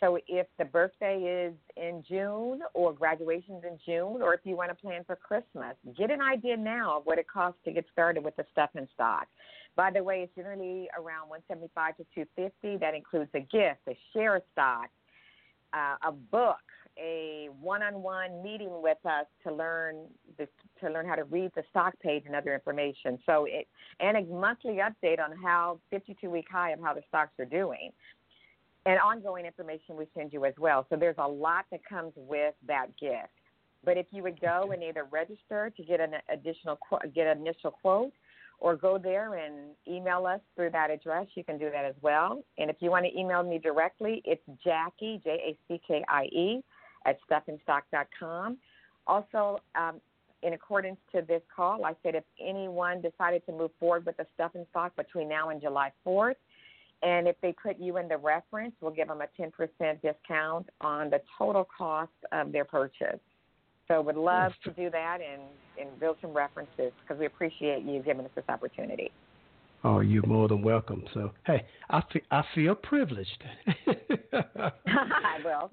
So 0.00 0.18
if 0.26 0.46
the 0.58 0.64
birthday 0.64 1.46
is 1.46 1.54
in 1.76 2.02
June 2.08 2.60
or 2.72 2.92
graduation's 2.92 3.62
in 3.64 3.78
June, 3.84 4.22
or 4.22 4.32
if 4.32 4.40
you 4.44 4.56
want 4.56 4.70
to 4.70 4.74
plan 4.74 5.04
for 5.04 5.14
Christmas, 5.14 5.76
get 5.96 6.10
an 6.10 6.22
idea 6.22 6.56
now 6.56 6.98
of 6.98 7.04
what 7.04 7.18
it 7.18 7.28
costs 7.28 7.60
to 7.66 7.72
get 7.72 7.84
started 7.92 8.24
with 8.24 8.34
the 8.36 8.44
stuff 8.50 8.70
and 8.74 8.88
stock. 8.94 9.26
By 9.76 9.90
the 9.90 10.02
way, 10.02 10.22
it's 10.22 10.34
generally 10.34 10.88
around 10.98 11.28
175 11.28 11.98
to 11.98 12.04
250. 12.14 12.78
That 12.78 12.94
includes 12.94 13.30
a 13.34 13.40
gift, 13.40 13.80
a 13.88 13.96
share 14.14 14.40
stock, 14.52 14.88
uh, 15.74 15.96
a 16.08 16.12
book, 16.12 16.56
a 16.98 17.48
one-on-one 17.60 18.42
meeting 18.42 18.82
with 18.82 18.98
us 19.04 19.26
to 19.44 19.52
learn 19.52 20.06
the, 20.38 20.48
to 20.80 20.90
learn 20.90 21.06
how 21.06 21.14
to 21.14 21.24
read 21.24 21.50
the 21.54 21.62
stock 21.70 21.94
page 22.00 22.24
and 22.26 22.34
other 22.34 22.54
information. 22.54 23.18
So 23.26 23.46
it 23.48 23.68
and 24.00 24.16
a 24.16 24.22
monthly 24.22 24.78
update 24.78 25.20
on 25.20 25.36
how 25.36 25.78
52-week 25.92 26.46
high 26.50 26.72
of 26.72 26.80
how 26.80 26.94
the 26.94 27.02
stocks 27.08 27.32
are 27.38 27.44
doing 27.44 27.92
and 28.86 28.98
ongoing 28.98 29.44
information 29.44 29.96
we 29.96 30.06
send 30.16 30.32
you 30.32 30.44
as 30.44 30.54
well. 30.58 30.86
So 30.88 30.96
there's 30.96 31.18
a 31.18 31.28
lot 31.28 31.66
that 31.70 31.80
comes 31.84 32.12
with 32.16 32.54
that 32.66 32.86
gift. 32.98 33.28
But 33.84 33.96
if 33.96 34.06
you 34.10 34.22
would 34.22 34.40
go 34.40 34.72
and 34.72 34.82
either 34.82 35.04
register 35.10 35.72
to 35.76 35.82
get 35.82 36.00
an 36.00 36.14
additional 36.32 36.78
get 37.14 37.26
an 37.26 37.38
initial 37.38 37.70
quote, 37.70 38.12
or 38.60 38.76
go 38.76 38.98
there 38.98 39.34
and 39.34 39.70
email 39.88 40.26
us 40.26 40.40
through 40.54 40.70
that 40.70 40.90
address. 40.90 41.26
You 41.34 41.42
can 41.42 41.58
do 41.58 41.70
that 41.70 41.84
as 41.84 41.94
well. 42.02 42.44
And 42.58 42.70
if 42.70 42.76
you 42.80 42.90
want 42.90 43.06
to 43.06 43.18
email 43.18 43.42
me 43.42 43.58
directly, 43.58 44.22
it's 44.24 44.42
Jackie, 44.62 45.20
J 45.24 45.30
A 45.30 45.58
C 45.66 45.80
K 45.86 46.04
I 46.08 46.24
E, 46.24 46.62
at 47.06 47.18
stuffandstock.com. 47.28 48.58
Also, 49.06 49.58
um, 49.74 50.00
in 50.42 50.52
accordance 50.52 50.98
to 51.14 51.22
this 51.22 51.42
call, 51.54 51.84
I 51.84 51.94
said 52.02 52.14
if 52.14 52.24
anyone 52.38 53.00
decided 53.00 53.44
to 53.46 53.52
move 53.52 53.70
forward 53.80 54.06
with 54.06 54.16
the 54.18 54.26
stuff 54.34 54.52
and 54.54 54.66
stock 54.70 54.94
between 54.94 55.28
now 55.28 55.48
and 55.48 55.60
July 55.60 55.90
4th, 56.06 56.36
and 57.02 57.26
if 57.26 57.36
they 57.40 57.52
put 57.52 57.78
you 57.78 57.96
in 57.96 58.08
the 58.08 58.16
reference, 58.16 58.74
we'll 58.80 58.92
give 58.92 59.08
them 59.08 59.20
a 59.22 59.42
10% 59.42 59.52
discount 60.02 60.68
on 60.80 61.10
the 61.10 61.20
total 61.38 61.66
cost 61.76 62.12
of 62.32 62.52
their 62.52 62.64
purchase. 62.64 63.20
So 63.88 64.00
would 64.02 64.16
love 64.16 64.52
to 64.64 64.70
do 64.70 64.90
that 64.90 65.18
and, 65.20 65.42
and 65.80 65.98
build 65.98 66.16
some 66.20 66.32
references 66.32 66.92
because 67.02 67.18
we 67.18 67.26
appreciate 67.26 67.82
you 67.82 68.00
giving 68.02 68.24
us 68.24 68.30
this 68.34 68.44
opportunity. 68.48 69.10
Oh, 69.82 70.00
you're 70.00 70.26
more 70.26 70.46
than 70.46 70.62
welcome. 70.62 71.04
So, 71.14 71.32
hey, 71.46 71.64
I 71.88 72.02
feel, 72.12 72.22
I 72.30 72.42
feel 72.54 72.74
privileged. 72.74 73.42
well, 75.44 75.70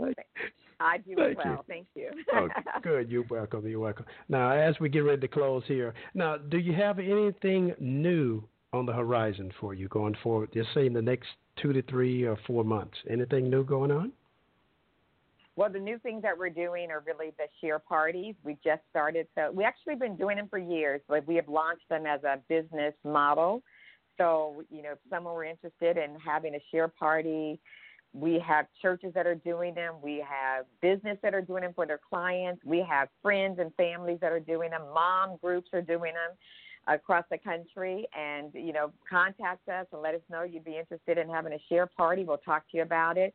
I 0.80 0.98
do 0.98 1.16
Thank 1.16 1.32
as 1.32 1.36
well. 1.38 1.54
You. 1.54 1.60
Thank 1.68 1.88
you. 1.94 2.10
oh, 2.34 2.48
good. 2.82 3.12
You're 3.12 3.26
welcome. 3.30 3.68
You're 3.68 3.80
welcome. 3.82 4.06
Now, 4.30 4.52
as 4.52 4.80
we 4.80 4.90
get 4.90 5.00
ready 5.00 5.22
to 5.22 5.28
close 5.28 5.64
here, 5.68 5.94
now, 6.14 6.38
do 6.38 6.58
you 6.58 6.74
have 6.74 7.00
anything 7.00 7.74
new 7.80 8.44
on 8.74 8.86
the 8.86 8.94
horizon 8.94 9.52
for 9.60 9.74
you 9.74 9.88
going 9.88 10.16
forward? 10.22 10.50
Just 10.54 10.74
say 10.74 10.86
in 10.86 10.94
the 10.94 11.02
next 11.02 11.28
two 11.62 11.74
to 11.74 11.82
three 11.84 12.24
or 12.24 12.38
four 12.46 12.64
months. 12.64 12.98
Anything 13.10 13.50
new 13.50 13.64
going 13.64 13.92
on? 13.92 14.12
Well, 15.56 15.72
the 15.72 15.80
new 15.80 15.98
things 15.98 16.22
that 16.22 16.38
we're 16.38 16.50
doing 16.50 16.92
are 16.92 17.04
really 17.06 17.32
the 17.38 17.48
share 17.62 17.80
parties. 17.80 18.36
We 18.44 18.58
just 18.64 18.82
started, 18.92 19.28
so 19.34 19.52
we 19.52 19.64
actually 19.64 19.96
been 19.96 20.16
doing 20.16 20.38
them 20.38 20.48
for 20.50 20.60
years, 20.60 21.02
but 21.08 21.26
we 21.28 21.36
have 21.36 21.50
launched 21.50 21.90
them 21.90 22.06
as 22.06 22.24
a 22.24 22.40
business 22.48 22.94
model. 23.04 23.64
So, 24.20 24.64
you 24.70 24.84
know, 24.84 24.92
if 24.92 25.00
someone 25.10 25.34
were 25.34 25.46
interested 25.46 25.98
in 25.98 26.20
having 26.20 26.54
a 26.54 26.60
share 26.70 26.88
party, 26.88 27.60
we 28.14 28.40
have 28.40 28.68
churches 28.82 29.14
that 29.16 29.26
are 29.26 29.36
doing 29.36 29.74
them. 29.74 29.96
We 30.02 30.24
have 30.28 30.66
business 30.82 31.18
that 31.24 31.34
are 31.34 31.42
doing 31.42 31.64
them 31.64 31.74
for 31.74 31.88
their 31.88 32.00
clients. 32.08 32.64
We 32.64 32.86
have 32.88 33.10
friends 33.24 33.58
and 33.60 33.74
families 33.76 34.20
that 34.22 34.32
are 34.32 34.40
doing 34.40 34.70
them. 34.72 34.84
Mom 34.94 35.38
groups 35.42 35.70
are 35.74 35.82
doing 35.82 36.14
them 36.14 36.38
across 36.88 37.26
the 37.30 37.38
country. 37.38 38.08
And, 38.18 38.52
you 38.54 38.74
know, 38.74 38.92
contact 39.10 39.68
us 39.70 39.86
and 39.92 40.02
let 40.02 40.16
us 40.16 40.22
know 40.30 40.44
you'd 40.44 40.66
be 40.66 40.78
interested 40.78 41.18
in 41.18 41.30
having 41.30 41.54
a 41.54 41.60
share 41.70 41.86
party. 41.86 42.24
We'll 42.24 42.38
talk 42.38 42.70
to 42.72 42.78
you 42.78 42.84
about 42.84 43.18
it. 43.18 43.34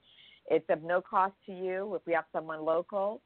It's 0.51 0.65
of 0.71 0.83
no 0.83 1.01
cost 1.01 1.35
to 1.47 1.53
you 1.53 1.95
if 1.95 2.03
we 2.07 2.13
have 2.15 2.25
someone 2.33 2.65
local 2.65 3.21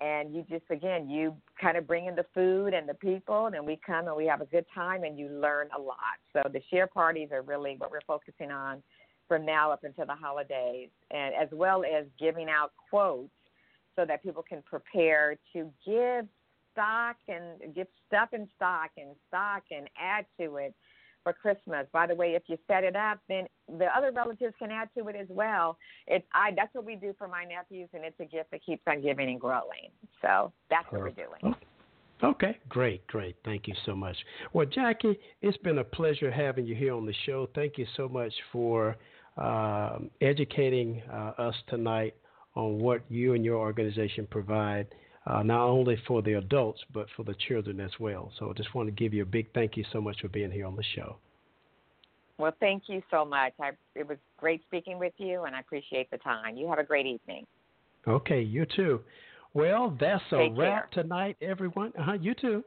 and 0.00 0.34
you 0.34 0.44
just 0.48 0.64
again 0.70 1.08
you 1.08 1.36
kind 1.60 1.76
of 1.76 1.86
bring 1.86 2.06
in 2.06 2.14
the 2.14 2.24
food 2.34 2.72
and 2.72 2.88
the 2.88 2.94
people 2.94 3.46
and 3.46 3.54
then 3.54 3.66
we 3.66 3.78
come 3.84 4.06
and 4.06 4.16
we 4.16 4.26
have 4.26 4.40
a 4.40 4.46
good 4.46 4.64
time 4.74 5.04
and 5.04 5.18
you 5.18 5.28
learn 5.28 5.68
a 5.76 5.80
lot 5.80 6.16
so 6.32 6.42
the 6.52 6.60
share 6.70 6.86
parties 6.86 7.28
are 7.32 7.42
really 7.42 7.74
what 7.78 7.90
we're 7.90 8.00
focusing 8.06 8.50
on 8.50 8.82
from 9.28 9.44
now 9.44 9.70
up 9.70 9.84
until 9.84 10.06
the 10.06 10.14
holidays 10.14 10.88
and 11.10 11.34
as 11.34 11.48
well 11.52 11.84
as 11.84 12.06
giving 12.18 12.48
out 12.48 12.72
quotes 12.88 13.30
so 13.96 14.04
that 14.04 14.22
people 14.22 14.42
can 14.42 14.62
prepare 14.62 15.36
to 15.52 15.70
give 15.86 16.26
stock 16.72 17.16
and 17.28 17.74
get 17.74 17.88
stuff 18.06 18.30
in 18.32 18.48
stock 18.56 18.90
and 18.96 19.14
stock 19.28 19.62
and 19.70 19.88
add 19.98 20.26
to 20.40 20.56
it 20.56 20.74
for 21.22 21.32
Christmas. 21.32 21.86
By 21.92 22.06
the 22.06 22.14
way, 22.14 22.34
if 22.34 22.42
you 22.46 22.56
set 22.66 22.84
it 22.84 22.96
up, 22.96 23.18
then 23.28 23.46
the 23.68 23.86
other 23.96 24.12
relatives 24.12 24.54
can 24.58 24.70
add 24.70 24.88
to 24.96 25.08
it 25.08 25.16
as 25.16 25.26
well. 25.28 25.76
It's 26.06 26.26
I 26.34 26.52
that's 26.56 26.74
what 26.74 26.84
we 26.84 26.96
do 26.96 27.14
for 27.18 27.28
my 27.28 27.44
nephews, 27.44 27.88
and 27.92 28.04
it's 28.04 28.18
a 28.20 28.24
gift 28.24 28.50
that 28.52 28.64
keeps 28.64 28.82
on 28.86 29.02
giving 29.02 29.28
and 29.28 29.40
growing. 29.40 29.90
So 30.22 30.52
that's 30.70 30.90
what 30.90 31.02
we're 31.02 31.10
doing. 31.10 31.54
Okay, 32.22 32.58
great, 32.68 33.06
great. 33.06 33.36
Thank 33.46 33.66
you 33.66 33.74
so 33.86 33.94
much. 33.94 34.16
Well, 34.52 34.66
Jackie, 34.66 35.18
it's 35.40 35.56
been 35.58 35.78
a 35.78 35.84
pleasure 35.84 36.30
having 36.30 36.66
you 36.66 36.74
here 36.74 36.94
on 36.94 37.06
the 37.06 37.14
show. 37.24 37.48
Thank 37.54 37.78
you 37.78 37.86
so 37.96 38.08
much 38.08 38.32
for 38.52 38.96
um, 39.38 40.10
educating 40.20 41.02
uh, 41.10 41.32
us 41.38 41.54
tonight 41.68 42.14
on 42.56 42.78
what 42.78 43.00
you 43.08 43.32
and 43.32 43.42
your 43.42 43.56
organization 43.56 44.26
provide 44.30 44.88
uh, 45.26 45.42
not 45.42 45.66
only 45.66 45.96
for 46.06 46.22
the 46.22 46.34
adults, 46.34 46.80
but 46.92 47.06
for 47.16 47.24
the 47.24 47.34
children 47.48 47.80
as 47.80 47.90
well. 47.98 48.32
So 48.38 48.50
I 48.50 48.52
just 48.54 48.74
want 48.74 48.88
to 48.88 48.92
give 48.92 49.12
you 49.12 49.22
a 49.22 49.26
big 49.26 49.52
thank 49.52 49.76
you 49.76 49.84
so 49.92 50.00
much 50.00 50.20
for 50.20 50.28
being 50.28 50.50
here 50.50 50.66
on 50.66 50.76
the 50.76 50.84
show. 50.94 51.16
Well, 52.38 52.52
thank 52.58 52.84
you 52.86 53.02
so 53.10 53.24
much. 53.24 53.52
I, 53.60 53.72
it 53.94 54.08
was 54.08 54.16
great 54.38 54.62
speaking 54.66 54.98
with 54.98 55.12
you, 55.18 55.44
and 55.44 55.54
I 55.54 55.60
appreciate 55.60 56.10
the 56.10 56.16
time. 56.18 56.56
You 56.56 56.68
have 56.68 56.78
a 56.78 56.84
great 56.84 57.04
evening. 57.04 57.46
Okay, 58.08 58.40
you 58.40 58.64
too. 58.76 59.00
Well, 59.52 59.94
that's 60.00 60.22
a 60.32 60.36
Take 60.36 60.52
wrap 60.56 60.90
care. 60.90 61.02
tonight, 61.02 61.36
everyone. 61.42 61.92
Uh-huh, 61.98 62.16
you 62.18 62.34
too. 62.34 62.64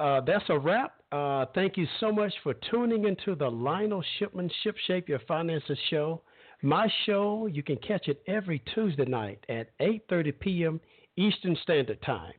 Uh, 0.00 0.20
that's 0.22 0.44
a 0.48 0.58
wrap. 0.58 0.94
Uh, 1.12 1.46
thank 1.54 1.76
you 1.76 1.86
so 2.00 2.10
much 2.10 2.32
for 2.42 2.54
tuning 2.70 3.04
into 3.04 3.36
the 3.36 3.48
Lionel 3.48 4.02
Shipman 4.18 4.50
Ship 4.62 4.74
Shape 4.86 5.08
Your 5.08 5.20
Finances 5.28 5.78
show. 5.90 6.22
My 6.62 6.88
show, 7.06 7.46
you 7.46 7.62
can 7.62 7.76
catch 7.76 8.08
it 8.08 8.20
every 8.26 8.60
Tuesday 8.74 9.04
night 9.04 9.44
at 9.48 9.68
8:30 9.78 10.38
p.m. 10.40 10.80
Eastern 11.18 11.56
Standard 11.62 12.00
Time. 12.02 12.32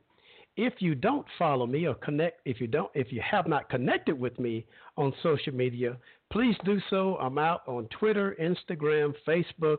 If 0.56 0.74
you 0.78 0.94
don't 0.94 1.26
follow 1.38 1.66
me 1.66 1.86
or 1.86 1.94
connect, 1.94 2.40
if 2.44 2.60
you 2.60 2.66
don't, 2.66 2.90
if 2.94 3.12
you 3.12 3.20
have 3.28 3.46
not 3.46 3.68
connected 3.68 4.18
with 4.18 4.38
me 4.38 4.66
on 4.96 5.12
social 5.22 5.54
media, 5.54 5.96
please 6.32 6.56
do 6.64 6.80
so. 6.90 7.16
I'm 7.16 7.38
out 7.38 7.60
on 7.68 7.88
Twitter, 7.98 8.36
Instagram, 8.40 9.14
Facebook. 9.28 9.78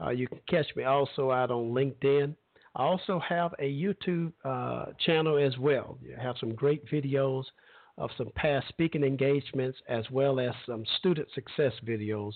Uh, 0.00 0.10
you 0.10 0.28
can 0.28 0.40
catch 0.48 0.66
me 0.76 0.84
also 0.84 1.30
out 1.30 1.50
on 1.50 1.72
LinkedIn. 1.72 2.34
I 2.76 2.82
also 2.82 3.20
have 3.26 3.54
a 3.58 3.64
YouTube 3.64 4.32
uh, 4.44 4.92
channel 5.04 5.38
as 5.38 5.56
well. 5.58 5.98
I 6.18 6.22
have 6.22 6.36
some 6.38 6.54
great 6.54 6.86
videos 6.90 7.44
of 7.98 8.10
some 8.16 8.30
past 8.34 8.68
speaking 8.68 9.02
engagements 9.02 9.78
as 9.88 10.04
well 10.10 10.40
as 10.40 10.52
some 10.66 10.84
student 10.98 11.28
success 11.34 11.72
videos 11.86 12.32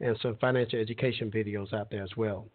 and 0.00 0.16
some 0.22 0.36
financial 0.40 0.78
education 0.78 1.30
videos 1.30 1.72
out 1.72 1.90
there 1.90 2.02
as 2.02 2.16
well. 2.16 2.46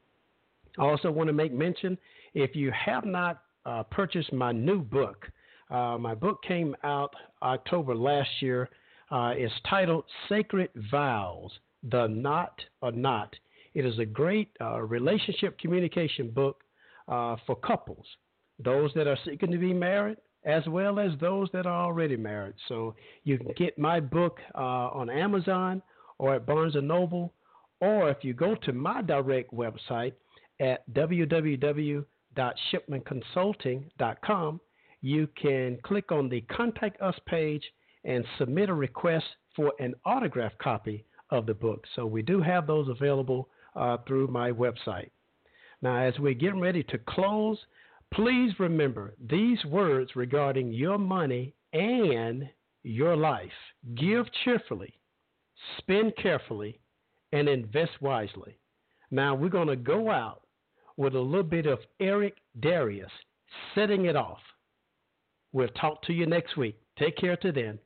I 0.78 0.84
also 0.84 1.12
want 1.12 1.28
to 1.28 1.34
make 1.34 1.54
mention 1.54 1.98
if 2.34 2.56
you 2.56 2.72
have 2.72 3.06
not 3.06 3.42
uh, 3.65 3.84
purchased 3.84 4.32
my 4.34 4.52
new 4.52 4.82
book, 4.82 5.28
uh, 5.70 5.98
my 6.00 6.15
book 6.15 6.42
came 6.44 6.76
out 6.84 7.13
October 7.42 7.96
last 7.96 8.30
year. 8.42 8.70
Uh, 9.12 9.34
it's 9.36 9.54
titled 9.70 10.04
Sacred 10.28 10.70
Vows 10.92 11.52
The 11.84 12.08
Knot 12.08 12.60
or 12.82 12.92
Not. 12.92 13.34
It 13.74 13.86
is 13.86 13.98
a 14.00 14.06
great 14.06 14.50
uh, 14.62 14.82
relationship 14.82 15.58
communication 15.60 16.32
book 16.32 16.63
uh, 17.08 17.36
for 17.46 17.56
couples, 17.56 18.06
those 18.58 18.92
that 18.96 19.08
are 19.08 19.18
seeking 19.26 19.52
to 19.52 19.58
be 19.58 19.74
married, 19.74 20.18
as 20.46 20.65
well 20.68 21.00
as 21.00 21.12
those 21.20 21.50
that 21.54 21.65
are 21.65 21.86
already 21.86 22.18
married. 22.18 22.56
So 22.68 22.96
you 23.24 23.38
can 23.38 23.52
get 23.58 23.78
my 23.78 24.00
book 24.00 24.39
uh, 24.56 24.89
on 24.89 25.10
Amazon 25.10 25.82
or 26.18 26.36
at 26.36 26.46
Barnes 26.46 26.76
and 26.76 26.88
Noble, 26.88 27.34
or 27.82 28.10
if 28.10 28.18
you 28.24 28.34
go 28.34 28.56
to 28.56 28.74
my 28.74 29.02
direct 29.02 29.54
website 29.54 30.13
at 30.60 30.88
www 30.94 32.06
www.shipmanconsulting.com, 32.36 34.62
you 35.02 35.28
can 35.42 35.78
click 35.84 36.12
on 36.12 36.30
the 36.30 36.42
Contact 36.42 37.02
Us 37.02 37.15
page 37.25 37.63
and 38.04 38.25
submit 38.38 38.69
a 38.69 38.73
request 38.73 39.25
for 39.56 39.73
an 39.80 39.94
autograph 40.06 40.52
copy 40.62 41.06
of 41.32 41.46
the 41.46 41.54
book. 41.54 41.86
So 41.96 42.06
we 42.06 42.21
do 42.21 42.42
have 42.42 42.67
those 42.67 42.90
available 42.90 43.50
uh, 43.75 43.98
through 44.08 44.27
my 44.27 44.52
website. 44.52 45.10
Now, 45.82 46.02
as 46.02 46.13
we're 46.19 46.34
getting 46.34 46.60
ready 46.60 46.84
to 46.84 46.98
close, 46.98 47.58
please 48.13 48.52
remember 48.60 49.15
these 49.30 49.63
words 49.65 50.15
regarding 50.15 50.73
your 50.73 50.98
money 50.98 51.54
and 51.73 52.50
your 52.84 53.15
life. 53.15 53.52
Give 53.96 54.25
cheerfully, 54.44 54.94
spend 55.77 56.13
carefully, 56.21 56.80
and 57.32 57.48
invest 57.48 57.92
wisely. 58.02 58.58
Now, 59.12 59.36
we're 59.36 59.50
going 59.50 59.67
to 59.67 59.75
go 59.75 60.10
out 60.10 60.42
with 61.00 61.15
a 61.15 61.19
little 61.19 61.43
bit 61.43 61.65
of 61.65 61.79
Eric 62.02 62.35
Darius 62.60 63.10
setting 63.73 64.06
it 64.06 64.17
off. 64.17 64.41
We'll 65.54 65.69
talk 65.69 66.04
to 66.04 66.13
you 66.13 66.25
next 66.25 66.58
week. 66.58 66.77
Take 67.00 67.15
care 67.15 67.37
to 67.37 67.54
then. 67.54 67.79